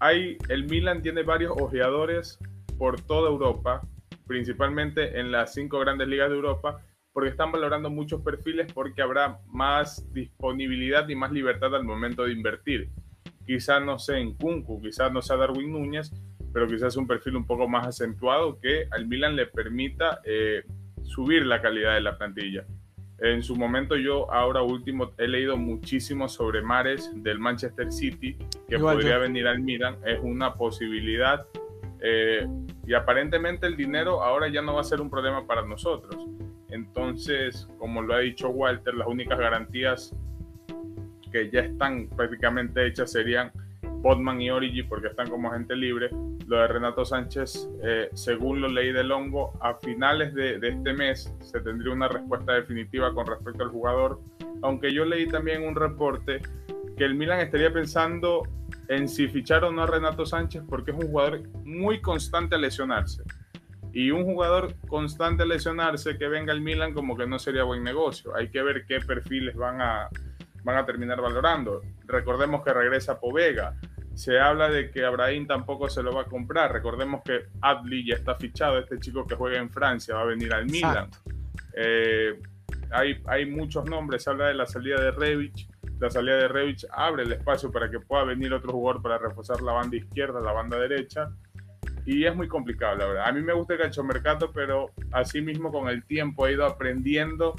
[0.00, 2.38] hay, el Milan tiene varios ojeadores
[2.76, 3.82] por toda Europa
[4.26, 6.80] principalmente en las cinco grandes ligas de Europa,
[7.12, 12.32] porque están valorando muchos perfiles porque habrá más disponibilidad y más libertad al momento de
[12.32, 12.90] invertir.
[13.46, 16.10] Quizás no sea en Kunku, quizás no sea Darwin Núñez,
[16.52, 20.64] pero quizás un perfil un poco más acentuado que al Milan le permita eh,
[21.02, 22.64] subir la calidad de la plantilla.
[23.18, 28.36] En su momento yo ahora último he leído muchísimo sobre Mares del Manchester City,
[28.68, 31.46] que podría venir al Milan, es una posibilidad.
[32.06, 32.46] Eh,
[32.86, 36.28] y aparentemente el dinero ahora ya no va a ser un problema para nosotros.
[36.68, 40.14] Entonces, como lo ha dicho Walter, las únicas garantías
[41.32, 43.50] que ya están prácticamente hechas serían
[44.02, 46.10] Botman y Origi porque están como agente libre.
[46.46, 51.34] Lo de Renato Sánchez, eh, según lo leí del hongo, a finales de, este mes
[51.40, 54.20] se tendría una respuesta definitiva con respecto al jugador.
[54.60, 56.42] Aunque yo leí también un reporte
[56.98, 58.42] que el Milan estaría pensando
[58.88, 62.58] en si fichar o no a Renato Sánchez porque es un jugador muy constante a
[62.58, 63.22] lesionarse.
[63.92, 67.84] Y un jugador constante a lesionarse que venga al Milan como que no sería buen
[67.84, 68.34] negocio.
[68.34, 70.08] Hay que ver qué perfiles van a,
[70.64, 71.80] van a terminar valorando.
[72.06, 73.76] Recordemos que regresa Povega
[74.14, 76.72] se habla de que Abraham tampoco se lo va a comprar.
[76.72, 80.52] Recordemos que Adli ya está fichado, este chico que juega en Francia va a venir
[80.54, 81.10] al Milan.
[81.76, 82.40] Eh,
[82.92, 85.68] hay, hay muchos nombres, se habla de la salida de Revich.
[86.00, 89.62] La salida de Revich abre el espacio para que pueda venir otro jugador para reforzar
[89.62, 91.30] la banda izquierda, la banda derecha.
[92.04, 93.28] Y es muy complicado, la verdad.
[93.28, 97.54] A mí me gusta el calchomercato, pero así mismo con el tiempo he ido aprendiendo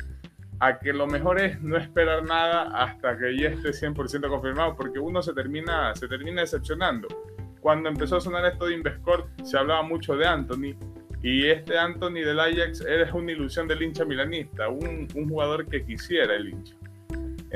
[0.60, 5.00] a que lo mejor es no esperar nada hasta que ya esté 100% confirmado, porque
[5.00, 7.08] uno se termina, se termina decepcionando.
[7.60, 10.76] Cuando empezó a sonar esto de Invescourt, se hablaba mucho de Anthony,
[11.24, 15.84] y este Anthony del Ajax era una ilusión del hincha milanista, un, un jugador que
[15.84, 16.76] quisiera el hincha.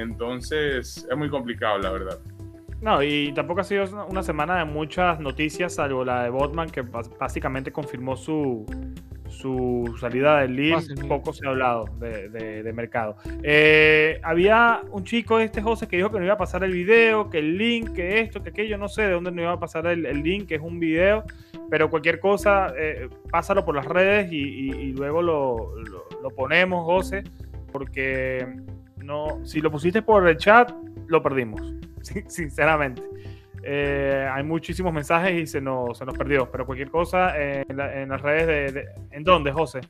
[0.01, 2.19] Entonces es muy complicado, la verdad.
[2.81, 6.81] No, y tampoco ha sido una semana de muchas noticias, salvo la de Botman, que
[6.81, 8.65] básicamente confirmó su,
[9.29, 13.17] su salida del Lille, poco se ha hablado de, mercado.
[13.43, 17.29] Eh, había un chico, este José, que dijo que no iba a pasar el video,
[17.29, 19.85] que el link, que esto, que aquello, no sé de dónde no iba a pasar
[19.87, 21.25] el, link, que es un video,
[21.69, 25.75] pero cualquier cosa, eh, pásalo por las redes y, luego lo,
[26.21, 27.23] lo, ponemos, José,
[27.71, 28.45] porque
[29.09, 30.71] no, si lo pusiste por el chat,
[31.07, 31.59] lo perdimos,
[32.27, 33.01] sinceramente.
[33.63, 36.49] Eh, hay muchísimos mensajes y se nos, se nos perdió.
[36.51, 39.81] Pero cualquier cosa en, las redes de, ¿En dónde, José?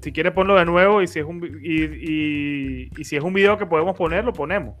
[0.00, 3.58] Si quieres ponlo de nuevo y si es un y, y, si es un video
[3.58, 4.76] que podemos poner, lo ponemos.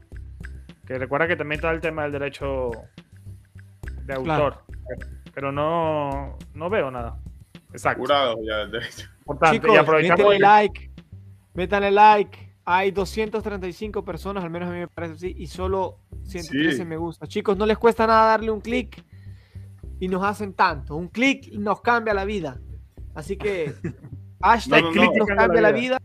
[0.86, 2.70] Que recuerda que también está el tema del derecho
[4.04, 4.62] de autor.
[5.34, 7.18] Pero no, no veo nada.
[7.72, 8.02] Exacto.
[8.02, 9.08] Curado ya del derecho.
[9.50, 10.90] Chicos, métanle like.
[11.54, 16.84] Métanle like hay 235 personas, al menos a mí me parece así, y solo 113
[16.84, 17.26] me gusta.
[17.26, 19.04] Chicos, no les cuesta nada darle un clic
[19.98, 20.94] y nos hacen tanto.
[20.94, 22.60] Un clic nos cambia la vida.
[23.14, 23.74] Así que
[24.40, 25.98] hashtag clic nos cambia la vida.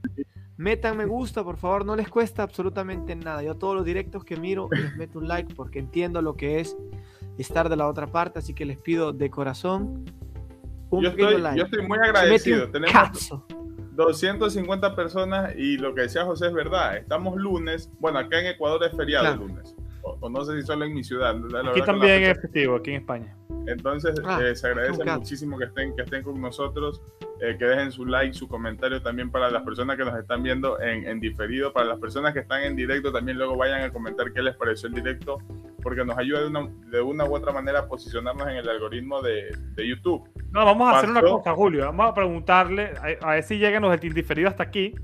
[0.58, 3.44] Metan me gusta, por favor, no les cuesta absolutamente nada.
[3.44, 6.76] Yo todos los directos que miro les meto un like porque entiendo lo que es
[7.38, 10.06] estar de la otra parte, así que les pido de corazón
[10.90, 11.60] un yo estoy, like.
[11.60, 12.72] Yo estoy muy agradecido.
[12.72, 13.44] Tenemos,
[13.96, 16.98] 250 personas y lo que decía José es verdad.
[16.98, 17.90] Estamos lunes.
[18.00, 19.76] Bueno, acá en Ecuador es feriado el lunes.
[20.02, 21.36] O, no sé si solo en mi ciudad.
[21.70, 23.36] aquí también es festivo, aquí en España.
[23.68, 27.02] Entonces, ah, eh, se agradece muchísimo que estén, que estén con nosotros,
[27.42, 30.80] eh, que dejen su like, su comentario también para las personas que nos están viendo
[30.80, 34.32] en, en, diferido, para las personas que están en directo, también luego vayan a comentar
[34.32, 35.40] qué les pareció el directo,
[35.86, 39.22] porque nos ayuda de una, de una u otra manera a posicionarnos en el algoritmo
[39.22, 40.28] de, de YouTube.
[40.50, 43.84] No, vamos a hacer una cosa, Julio, vamos a preguntarle, a, a ver si llegan
[43.84, 44.96] los del diferido hasta aquí,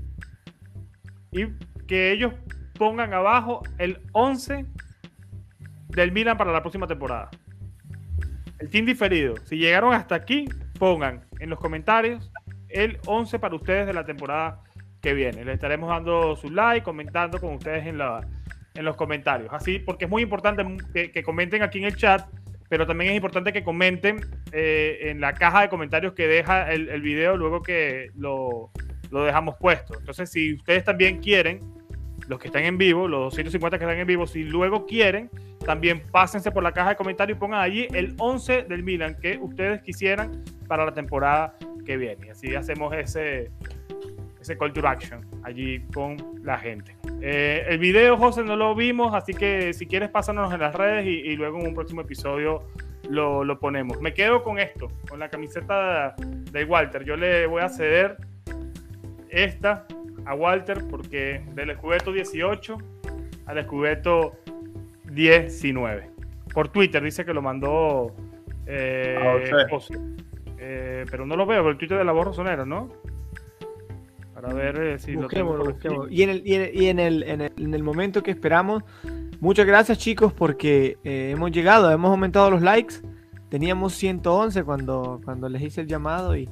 [1.30, 1.46] y
[1.86, 2.32] que ellos
[2.76, 4.66] pongan abajo el 11
[5.90, 7.30] del Milan para la próxima temporada.
[8.58, 9.36] El team diferido.
[9.44, 10.48] Si llegaron hasta aquí,
[10.80, 12.32] pongan en los comentarios
[12.68, 14.64] el 11 para ustedes de la temporada
[15.00, 15.44] que viene.
[15.44, 18.26] Les estaremos dando su like, comentando con ustedes en, la,
[18.74, 19.52] en los comentarios.
[19.52, 22.26] Así, porque es muy importante que, comenten aquí en el chat,
[22.68, 24.20] pero también es importante que comenten
[24.52, 28.70] eh, en la caja de comentarios que deja el, el video luego que lo,
[29.10, 29.98] lo dejamos puesto.
[29.98, 31.60] Entonces, si ustedes también quieren,
[32.28, 35.30] los que están en vivo, los 250 que están en vivo, si luego quieren,
[35.64, 39.38] también pásense por la caja de comentarios y pongan allí el 11 del Milan que
[39.38, 42.30] ustedes quisieran para la temporada que viene.
[42.30, 43.50] Así hacemos ese,
[44.42, 46.96] ese call to action allí con la gente.
[47.20, 51.06] Eh, el video, José, no lo vimos, así que si quieres pásanos en las redes
[51.06, 52.68] y, luego en un próximo episodio
[53.08, 54.00] lo, lo, ponemos.
[54.00, 57.04] Me quedo con esto, con la camiseta de Walter.
[57.04, 58.16] Yo le voy a ceder
[59.30, 59.86] esta
[60.24, 62.78] a Walter porque del escubeto 18
[63.46, 64.38] al escubeto
[65.04, 66.10] 19.
[66.52, 68.14] Por Twitter dice que lo mandó
[68.66, 69.78] eh, ah,
[70.58, 72.90] eh, pero no lo veo, el Twitter de la voz ¿no?
[74.42, 75.56] Para ver eh, si lo tengo
[76.10, 76.54] Y, en el, y,
[76.86, 78.82] en, el, en, el, en el momento que esperamos,
[79.40, 82.96] muchas gracias chicos porque hemos llegado, hemos aumentado los likes.
[83.48, 86.48] Teníamos 111 cuando, cuando les hice el llamado y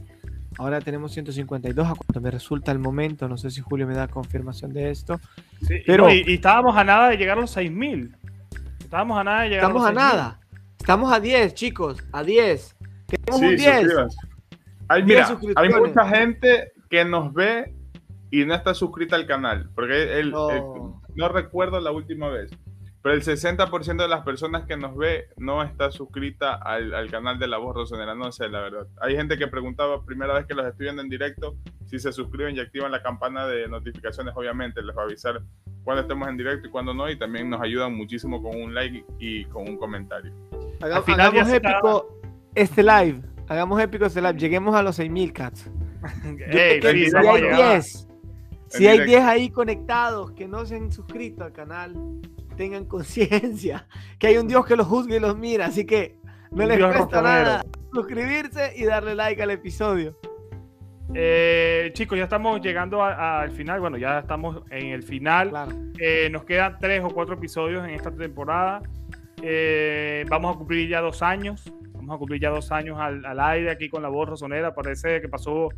[0.58, 3.28] Ahora tenemos 152 a cuanto me resulta el momento.
[3.28, 5.18] No sé si Julio me da confirmación de esto.
[5.66, 8.14] Sí, pero, y, estábamos a nada de llegar a los 6000.
[8.80, 10.40] Estábamos a nada de llegar estamos a, los 6, a nada.
[10.78, 12.04] Estamos a 10, chicos.
[12.12, 12.76] A 10.
[13.08, 13.88] Queremos un 10.
[14.88, 17.72] Hay, mira, hay mucha gente que nos ve
[18.30, 19.70] y no está suscrita al canal.
[19.74, 21.02] Porque el, no.
[21.14, 22.50] no recuerdo la última vez
[23.02, 27.38] pero el 60% de las personas que nos ve no está suscrita al, al, canal
[27.38, 28.86] de La Voz Rosonera, no sé, la verdad.
[29.00, 31.56] Hay gente que preguntaba, primera vez que los estoy viendo en directo,
[31.86, 35.40] si se suscriben y activan la campana de notificaciones, obviamente les va a avisar
[35.82, 39.02] cuando estemos en directo y cuando no, y también nos ayudan muchísimo con un like
[39.18, 40.34] y con un comentario.
[40.82, 42.20] Hagamos, hagamos épico
[42.54, 45.70] este live, hagamos épico este live, lleguemos a los 6000 cats.
[46.50, 48.08] Hey, sí, si hay 10,
[48.70, 51.94] si hay 10 ahí conectados que no se han suscrito al canal,
[52.56, 53.86] tengan conciencia
[54.18, 56.16] que hay un Dios que los juzgue y los mira, así que
[56.50, 60.16] no les cuesta nada suscribirse y darle like al episodio.
[61.12, 63.80] Eh, chicos, ya estamos llegando al final.
[63.80, 65.52] Bueno, ya estamos en el final.
[65.98, 68.82] Eh, nos quedan tres o cuatro episodios en esta temporada.
[69.42, 71.72] Eh, vamos a cumplir ya dos años.
[71.92, 74.74] Vamos a cumplir ya dos años al, al aire aquí con la voz rosonera.
[74.74, 75.70] Parece que pasó.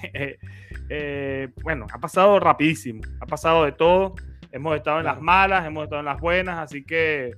[1.62, 3.02] bueno, ha pasado rapidísimo.
[3.20, 4.14] Ha pasado de todo.
[4.50, 7.34] Hemos estado en las malas, hemos estado en las buenas, así que,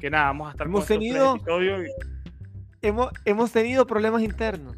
[0.00, 1.36] que nada, vamos a estar hemos con tenido,
[2.80, 4.74] hemos, hemos tenido problemas internos,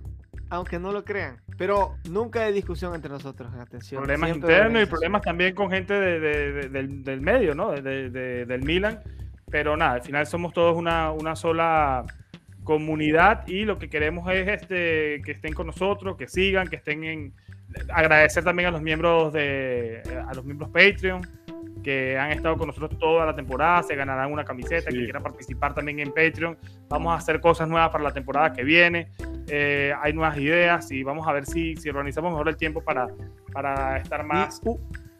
[0.50, 4.02] aunque no lo crean, pero nunca hay discusión entre nosotros, atención.
[4.02, 7.70] Problemas internos y problemas también con gente de, del, del, medio, ¿no?
[7.70, 9.00] del Milan,
[9.48, 12.04] pero nada, al final somos todos una, una sola
[12.66, 17.04] comunidad y lo que queremos es este, que estén con nosotros, que sigan, que estén
[17.04, 17.32] en...
[17.92, 21.22] Agradecer también a los miembros de a los miembros Patreon,
[21.82, 25.74] que han estado con nosotros toda la temporada, se ganarán una camiseta, que quiera participar
[25.74, 26.56] también en Patreon.
[26.88, 29.08] Vamos a hacer cosas nuevas para la temporada que viene.
[29.48, 33.08] Eh, hay nuevas ideas y vamos a ver si, si organizamos mejor el tiempo para,
[33.52, 34.60] para estar más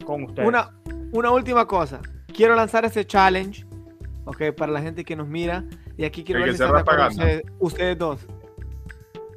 [0.05, 0.47] con ustedes.
[0.47, 0.71] Una,
[1.13, 2.01] una última cosa.
[2.33, 3.65] Quiero lanzar ese challenge,
[4.25, 5.63] ok, para la gente que nos mira.
[5.97, 8.25] Y aquí quiero ver si ustedes, ustedes, dos.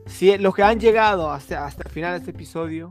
[0.06, 2.90] Si los que han llegado hasta, hasta el final de este episodio,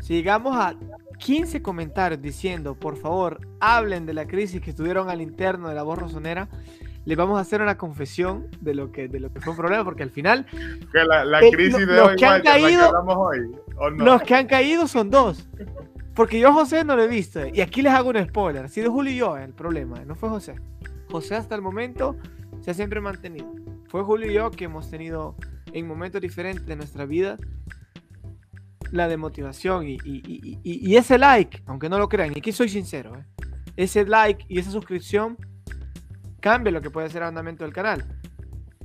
[0.00, 0.76] si llegamos a
[1.18, 5.82] 15 comentarios diciendo, por favor, hablen de la crisis que tuvieron al interno de la
[5.82, 6.48] voz rosonera,
[7.04, 9.82] les vamos a hacer una confesión de lo que, de lo que fue un problema,
[9.82, 10.46] porque al final...
[10.92, 14.86] Que la, eh, crisis de los hoy, que han caído, hoy, Los que han caído
[14.86, 15.48] son dos.
[16.14, 17.40] Porque yo a José no lo he visto.
[17.46, 18.64] Y aquí les hago un spoiler.
[18.64, 20.56] Ha sido Julio y yo el problema, no fue José.
[21.10, 22.16] José hasta el momento
[22.60, 23.52] se ha siempre mantenido.
[23.88, 25.36] Fue Julio y yo que hemos tenido
[25.72, 27.38] en momentos diferentes de nuestra vida
[28.90, 33.16] la demotivación y, y, y, ese like, aunque no lo crean, y aquí soy sincero,
[33.16, 33.24] ¿eh?
[33.76, 35.36] ese like y esa suscripción
[36.40, 38.04] cambia lo que puede ser el andamiento del canal.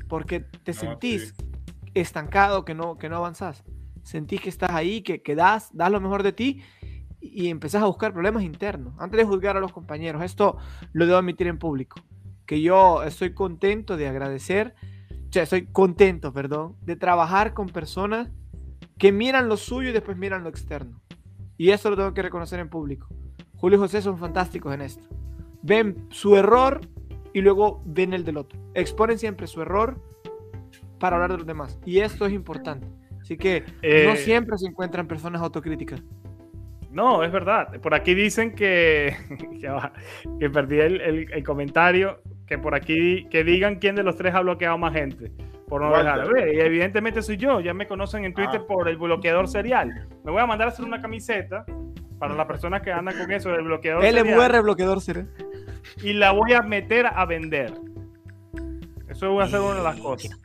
[0.09, 1.33] Porque te sentís
[1.93, 3.63] estancado, que no, que no avanzás.
[4.03, 6.61] Sentís que estás ahí, que, que das, das lo mejor de ti
[7.21, 8.93] y empezás a buscar problemas internos.
[8.99, 10.57] Antes de juzgar a los compañeros, esto
[10.91, 12.01] lo debo admitir en público.
[12.53, 14.75] Que yo estoy contento de agradecer,
[15.09, 18.29] o sea, estoy contento, perdón, de trabajar con personas
[18.99, 21.01] que miran lo suyo y después miran lo externo.
[21.57, 23.07] Y eso lo tengo que reconocer en público.
[23.55, 25.03] Julio y José son fantásticos en esto.
[25.63, 26.81] Ven su error
[27.33, 28.59] y luego ven el del otro.
[28.75, 29.99] Exponen siempre su error
[30.99, 31.79] para hablar de los demás.
[31.87, 32.85] Y esto es importante.
[33.19, 36.03] Así que no eh, siempre se encuentran personas autocríticas.
[36.93, 37.81] No, es verdad.
[37.81, 39.15] Por aquí dicen que,
[40.39, 44.41] que perdí el, el, comentario, que por aquí que digan quién de los tres ha
[44.41, 45.31] bloqueado más gente
[45.67, 46.53] por no dejar ver.
[46.53, 48.67] Y evidentemente soy yo, ya me conocen en Twitter ah.
[48.67, 50.07] por el bloqueador serial.
[50.23, 51.65] Me voy a mandar a hacer una camiseta
[52.19, 55.29] para las personas que andan con eso del bloqueador LMR bloqueador serial.
[56.01, 57.73] Y la voy a meter a vender.
[59.09, 60.39] Eso voy a hacer una de las cosas.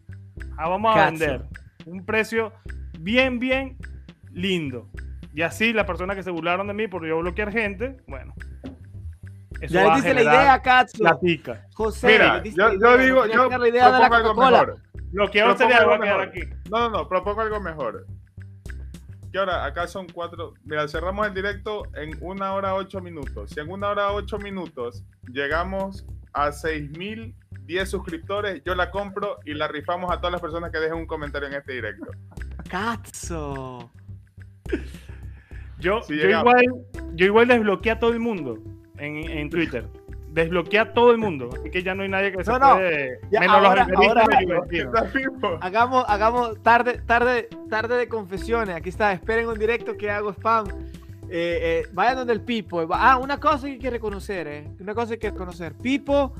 [0.57, 1.45] Ah, vamos a vender.
[1.87, 2.53] Un precio
[2.99, 3.77] bien, bien
[4.33, 4.89] lindo.
[5.35, 8.35] Y así las personas que se burlaron de mí por yo bloquear gente, bueno,
[9.67, 11.03] ya le dice la idea, Katsu.
[11.03, 11.67] La pica.
[11.75, 14.79] José, Mira, yo, yo digo, yo la idea de la algo mejor.
[15.13, 16.41] Lo que ahora sería algo quedar aquí.
[16.71, 18.07] No, no, no, propongo algo mejor.
[19.33, 20.55] Que ahora, acá son cuatro.
[20.65, 23.51] Mira, cerramos el directo en una hora ocho minutos.
[23.51, 29.69] Si en una hora ocho minutos llegamos a 6010 suscriptores, yo la compro y la
[29.69, 32.07] rifamos a todas las personas que dejen un comentario en este directo.
[32.69, 33.91] ¡Cazzo!
[35.79, 36.65] Yo, yo, igual,
[37.15, 38.59] yo igual desbloqueé a todo el mundo
[38.99, 39.85] en, en Twitter
[40.39, 41.51] desbloquea a todo el mundo.
[41.53, 43.21] Así que ya no hay nadie que se puede.
[43.31, 48.77] menos los Hagamos, hagamos tarde, tarde, tarde de confesiones.
[48.77, 50.67] Aquí está, esperen un directo que hago spam.
[51.31, 52.87] Eh, eh, vayan donde el Pipo.
[52.91, 54.69] Ah, una cosa que hay que reconocer, eh.
[54.81, 55.75] Una cosa que hay que reconocer.
[55.75, 56.33] Pipo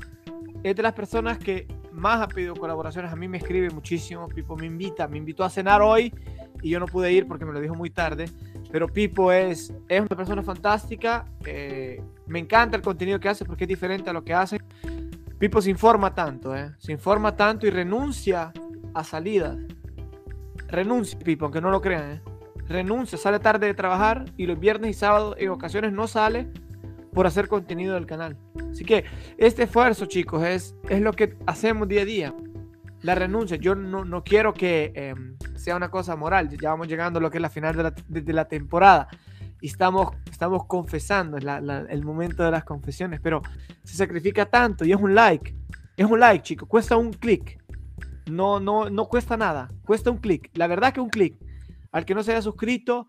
[0.63, 3.11] es de las personas que más ha pedido colaboraciones.
[3.11, 4.27] A mí me escribe muchísimo.
[4.29, 6.13] Pipo me invita, me invitó a cenar hoy
[6.61, 8.25] y yo no pude ir porque me lo dijo muy tarde.
[8.71, 11.25] Pero Pipo es, es una persona fantástica.
[11.45, 14.59] eh, me encanta el contenido que hace porque es diferente a lo que hace.
[15.39, 16.71] Pipo se informa tanto, ¿eh?
[16.77, 18.51] se informa tanto y renuncia
[18.93, 19.57] a salidas.
[20.67, 22.11] Renuncia, Pipo, aunque no lo crean.
[22.11, 22.21] ¿eh?
[22.67, 26.47] Renuncia, sale tarde de trabajar y los viernes y sábados en ocasiones no sale
[27.13, 28.37] por hacer contenido del canal.
[28.69, 29.05] Así que
[29.37, 32.33] este esfuerzo, chicos, es, es lo que hacemos día a día.
[33.01, 35.15] La renuncia, yo no, no quiero que eh,
[35.55, 36.49] sea una cosa moral.
[36.57, 39.07] Ya vamos llegando a lo que es la final de la, temporada
[39.61, 41.45] y estamos, estamos confesando, es
[41.89, 43.41] el momento de las confesiones, pero
[43.83, 45.55] se sacrifica tanto y es un like.
[45.95, 47.57] Es un like, chicos, cuesta un clic.
[48.29, 50.49] No, no, no cuesta nada, cuesta un clic.
[50.53, 51.37] La verdad que un clic.
[51.91, 53.07] Al que no se haya suscrito,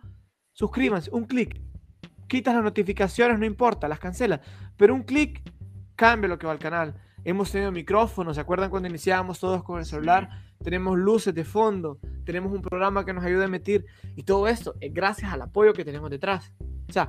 [0.52, 1.60] suscríbanse, un clic.
[2.28, 4.40] Quitas las notificaciones, no importa, las cancelas.
[4.76, 5.42] Pero un clic
[5.96, 6.94] cambia lo que va al canal.
[7.24, 10.30] Hemos tenido micrófonos, ¿se acuerdan cuando iniciábamos todos con el celular?
[10.62, 13.84] Tenemos luces de fondo, tenemos un programa que nos ayuda a emitir
[14.16, 16.52] y todo esto es gracias al apoyo que tenemos detrás.
[16.88, 17.08] O sea,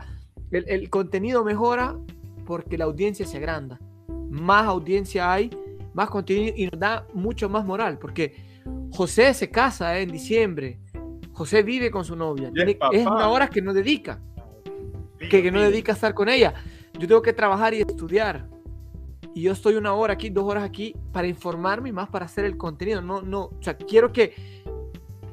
[0.52, 1.98] el, el contenido mejora
[2.46, 3.80] porque la audiencia se agranda.
[4.30, 5.50] Más audiencia hay,
[5.94, 8.36] más contenido y nos da mucho más moral porque
[8.92, 10.04] José se casa ¿eh?
[10.04, 10.80] en diciembre.
[11.32, 12.52] José vive con su novia.
[12.92, 14.22] Es una hora que no dedica
[15.30, 16.54] que, que no dedica a estar con ella.
[17.00, 18.48] Yo tengo que trabajar y estudiar.
[19.34, 22.46] Y yo estoy una hora aquí, dos horas aquí para informarme y más para hacer
[22.46, 23.02] el contenido.
[23.02, 24.34] No, no, o sea, quiero que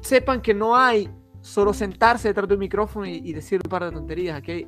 [0.01, 1.09] sepan que no hay
[1.41, 4.37] solo sentarse detrás de un micrófono y, y decir un par de tonterías.
[4.37, 4.67] Aquí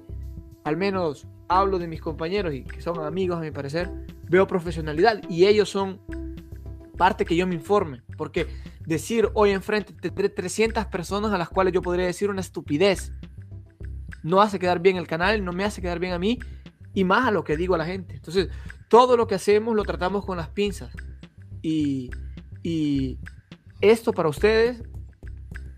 [0.64, 3.90] al menos hablo de mis compañeros y que son amigos a mi parecer.
[4.30, 6.00] Veo profesionalidad y ellos son
[6.98, 8.02] parte que yo me informe.
[8.18, 8.48] Porque
[8.86, 13.14] decir hoy enfrente tendré 300 personas a las cuales yo podría decir una estupidez
[14.24, 16.40] no hace quedar bien el canal, no me hace quedar bien a mí
[16.94, 18.16] y más a lo que digo a la gente.
[18.16, 18.50] Entonces,
[18.88, 20.92] todo lo que hacemos lo tratamos con las pinzas.
[21.62, 22.12] Y,
[22.64, 23.18] y
[23.80, 24.84] esto para ustedes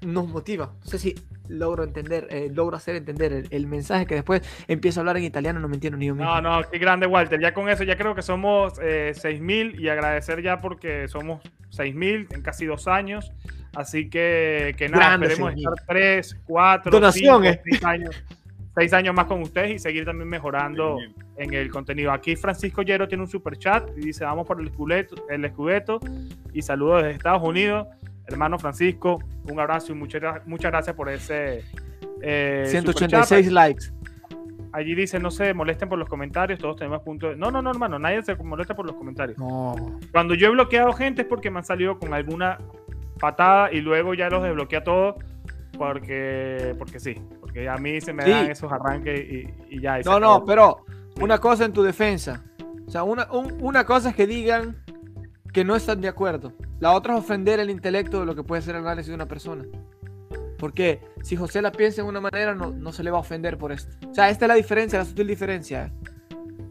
[0.01, 0.73] nos motiva.
[0.79, 1.15] No sé si
[1.47, 5.25] logro entender, eh, logro hacer entender el, el mensaje que después empiezo a hablar en
[5.25, 6.29] italiano, no me entiendo ni yo mismo.
[6.29, 7.39] No, no, qué grande, Walter.
[7.39, 11.41] Ya con eso, ya creo que somos eh, 6.000 y agradecer ya porque somos
[11.71, 13.31] 6.000 en casi dos años.
[13.75, 15.57] Así que, que nada, Grande, esperemos 6.000.
[15.57, 17.61] estar 3, 4, Donación, 5, eh.
[17.71, 18.23] 6 años,
[18.75, 20.97] seis años más con ustedes y seguir también mejorando
[21.37, 22.11] en el contenido.
[22.11, 25.99] Aquí Francisco Llero tiene un super chat y dice, vamos por el escudeto, el escudeto
[26.53, 27.87] y saludos desde Estados Unidos.
[28.27, 29.19] Hermano Francisco,
[29.49, 31.63] un abrazo y muchas, muchas gracias por ese...
[32.21, 33.25] eh, superchat.
[33.25, 33.85] 186 likes.
[34.71, 37.35] Allí dice, no se molesten por los comentarios, todos tenemos puntos de...
[37.35, 39.37] No, no, no, hermano, nadie se molesta por los comentarios.
[39.37, 39.99] No.
[40.11, 42.57] Cuando yo he bloqueado gente es porque me han salido con alguna
[43.19, 45.15] patada y luego ya los desbloquea todos
[45.77, 47.21] porque, porque sí,
[47.53, 48.31] porque a mí se me Sí.
[48.31, 49.99] dan esos arranques y, y ya.
[49.99, 50.45] y No, no, acabó.
[50.45, 50.85] pero
[51.21, 52.43] una cosa en tu defensa.
[52.87, 54.77] O sea, una, un- una cosa es que digan
[55.53, 56.53] que no están de acuerdo.
[56.79, 59.27] La otra es ofender el intelecto de lo que puede ser el análisis de una
[59.27, 59.63] persona.
[60.57, 63.57] Porque si José la piensa de una manera, no, no se le va a ofender
[63.57, 63.95] por esto.
[64.09, 65.93] O sea, esta es la diferencia, la sutil diferencia.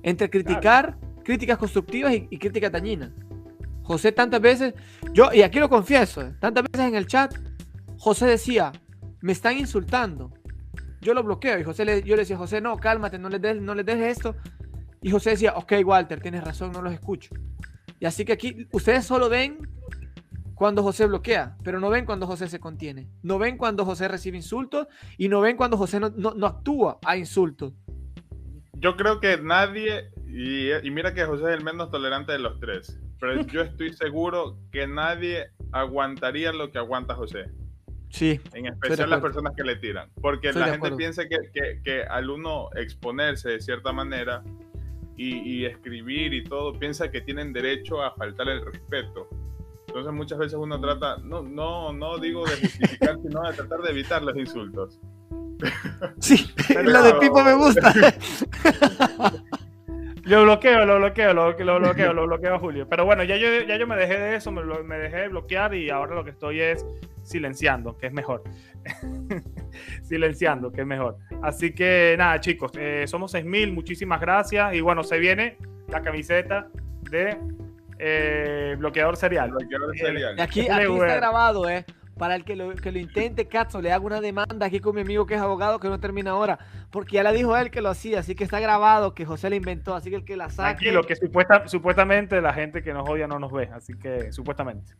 [0.02, 3.10] Entre criticar, críticas constructivas y, y críticas dañinas.
[3.84, 4.74] José tantas veces,
[5.12, 6.34] yo, y aquí lo confieso, ¿eh?
[6.40, 7.34] tantas veces en el chat,
[7.98, 8.72] José decía,
[9.20, 10.32] me están insultando.
[11.02, 13.60] Yo lo bloqueo y José le, yo le decía, José, no, cálmate, no les, des,
[13.60, 14.36] no les esto.
[15.02, 17.34] Y José decía, ok, Walter, tienes razón, no los escucho.
[17.98, 19.68] Y así que aquí ustedes solo ven
[20.54, 23.08] cuando José bloquea, pero no ven cuando José se contiene.
[23.22, 24.86] No ven cuando José recibe insultos
[25.18, 27.72] y no ven cuando José no, no- no actúa a insultos.
[28.74, 32.60] Yo creo que nadie, y, y mira que José es el menos tolerante de los
[32.60, 37.46] tres, pero yo estoy seguro que nadie aguantaría lo que aguanta José.
[38.12, 40.10] Sí, En especial las personas que le tiran.
[40.20, 40.96] Porque Estoy la gente acuerdo.
[40.98, 44.42] piensa que, que- que al uno exponerse de cierta manera
[45.16, 49.28] y, y escribir y todo, piensa que tienen derecho a faltar el respeto.
[49.88, 53.90] Entonces muchas veces uno trata, no, no, no digo de justificar, sino de tratar de
[53.90, 55.00] evitar los insultos.
[56.20, 56.50] sí,
[56.84, 57.94] lo de Pipo me gusta.
[60.32, 62.88] Lo bloqueo, lo bloqueo, lo, lo bloqueo, lo bloqueo a Julio.
[62.88, 65.28] Pero bueno, ya yo, ya yo me dejé de eso, me, lo- me dejé de
[65.28, 66.86] bloquear y ahora lo que estoy es
[67.22, 68.42] silenciando, que es mejor.
[70.02, 71.18] silenciando, que es mejor.
[71.42, 74.74] Así que nada, chicos, eh, somos 6.000, muchísimas gracias.
[74.74, 76.68] Y bueno, se viene la camiseta
[77.10, 77.36] de
[77.98, 79.50] eh, bloqueador serial.
[79.50, 80.34] Bloqueador serial.
[80.38, 81.84] Y aquí, aquí está grabado, ¿eh?
[82.22, 85.00] Para el que lo, que lo intente, Katzo, le hago una demanda aquí con mi
[85.00, 86.56] amigo que es abogado que no termina ahora.
[86.92, 89.56] Porque ya le dijo él que lo hacía, así que está grabado, que José le
[89.56, 90.74] inventó, así que el que la saque.
[90.84, 94.94] Tranquilo, que supuesta, supuestamente la gente que nos odia no nos ve, así que supuestamente.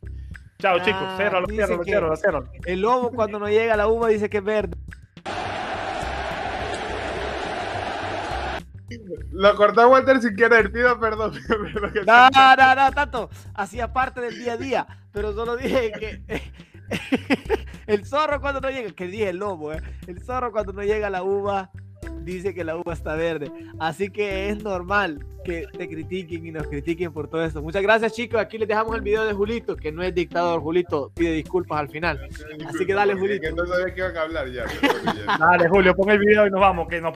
[0.58, 2.48] Chao, Ah, chicos, cierro, lo cierro, lo cierro, lo cierro.
[2.64, 4.76] El lobo cuando no llega a la uva dice que es verde.
[9.30, 11.34] Lo cortó Walter sin querer, pido perdón.
[11.72, 13.30] pero que- No, no, no, tanto.
[13.54, 14.86] Hacía parte del día a día.
[15.12, 16.42] Pero solo dije que eh,
[17.86, 19.82] el zorro cuando no llega, que dije el lobo, ¿eh?
[20.06, 21.70] el zorro cuando no llega a la uva
[22.24, 23.50] dice que la uva está verde.
[23.78, 27.62] Así que es normal que te critiquen y nos critiquen por todo esto.
[27.62, 28.40] Muchas gracias, chicos.
[28.40, 30.60] Aquí les dejamos el video de Julito, que no es dictador.
[30.60, 32.20] Julito pide disculpas al final.
[32.66, 33.50] Así que dale, Julito.
[33.54, 34.64] no sabía que iban a hablar ya.
[35.38, 37.12] dale, Julio, pon el video y nos vamos, que no.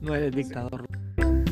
[0.00, 0.86] No eres dictador.
[1.18, 1.45] Sí.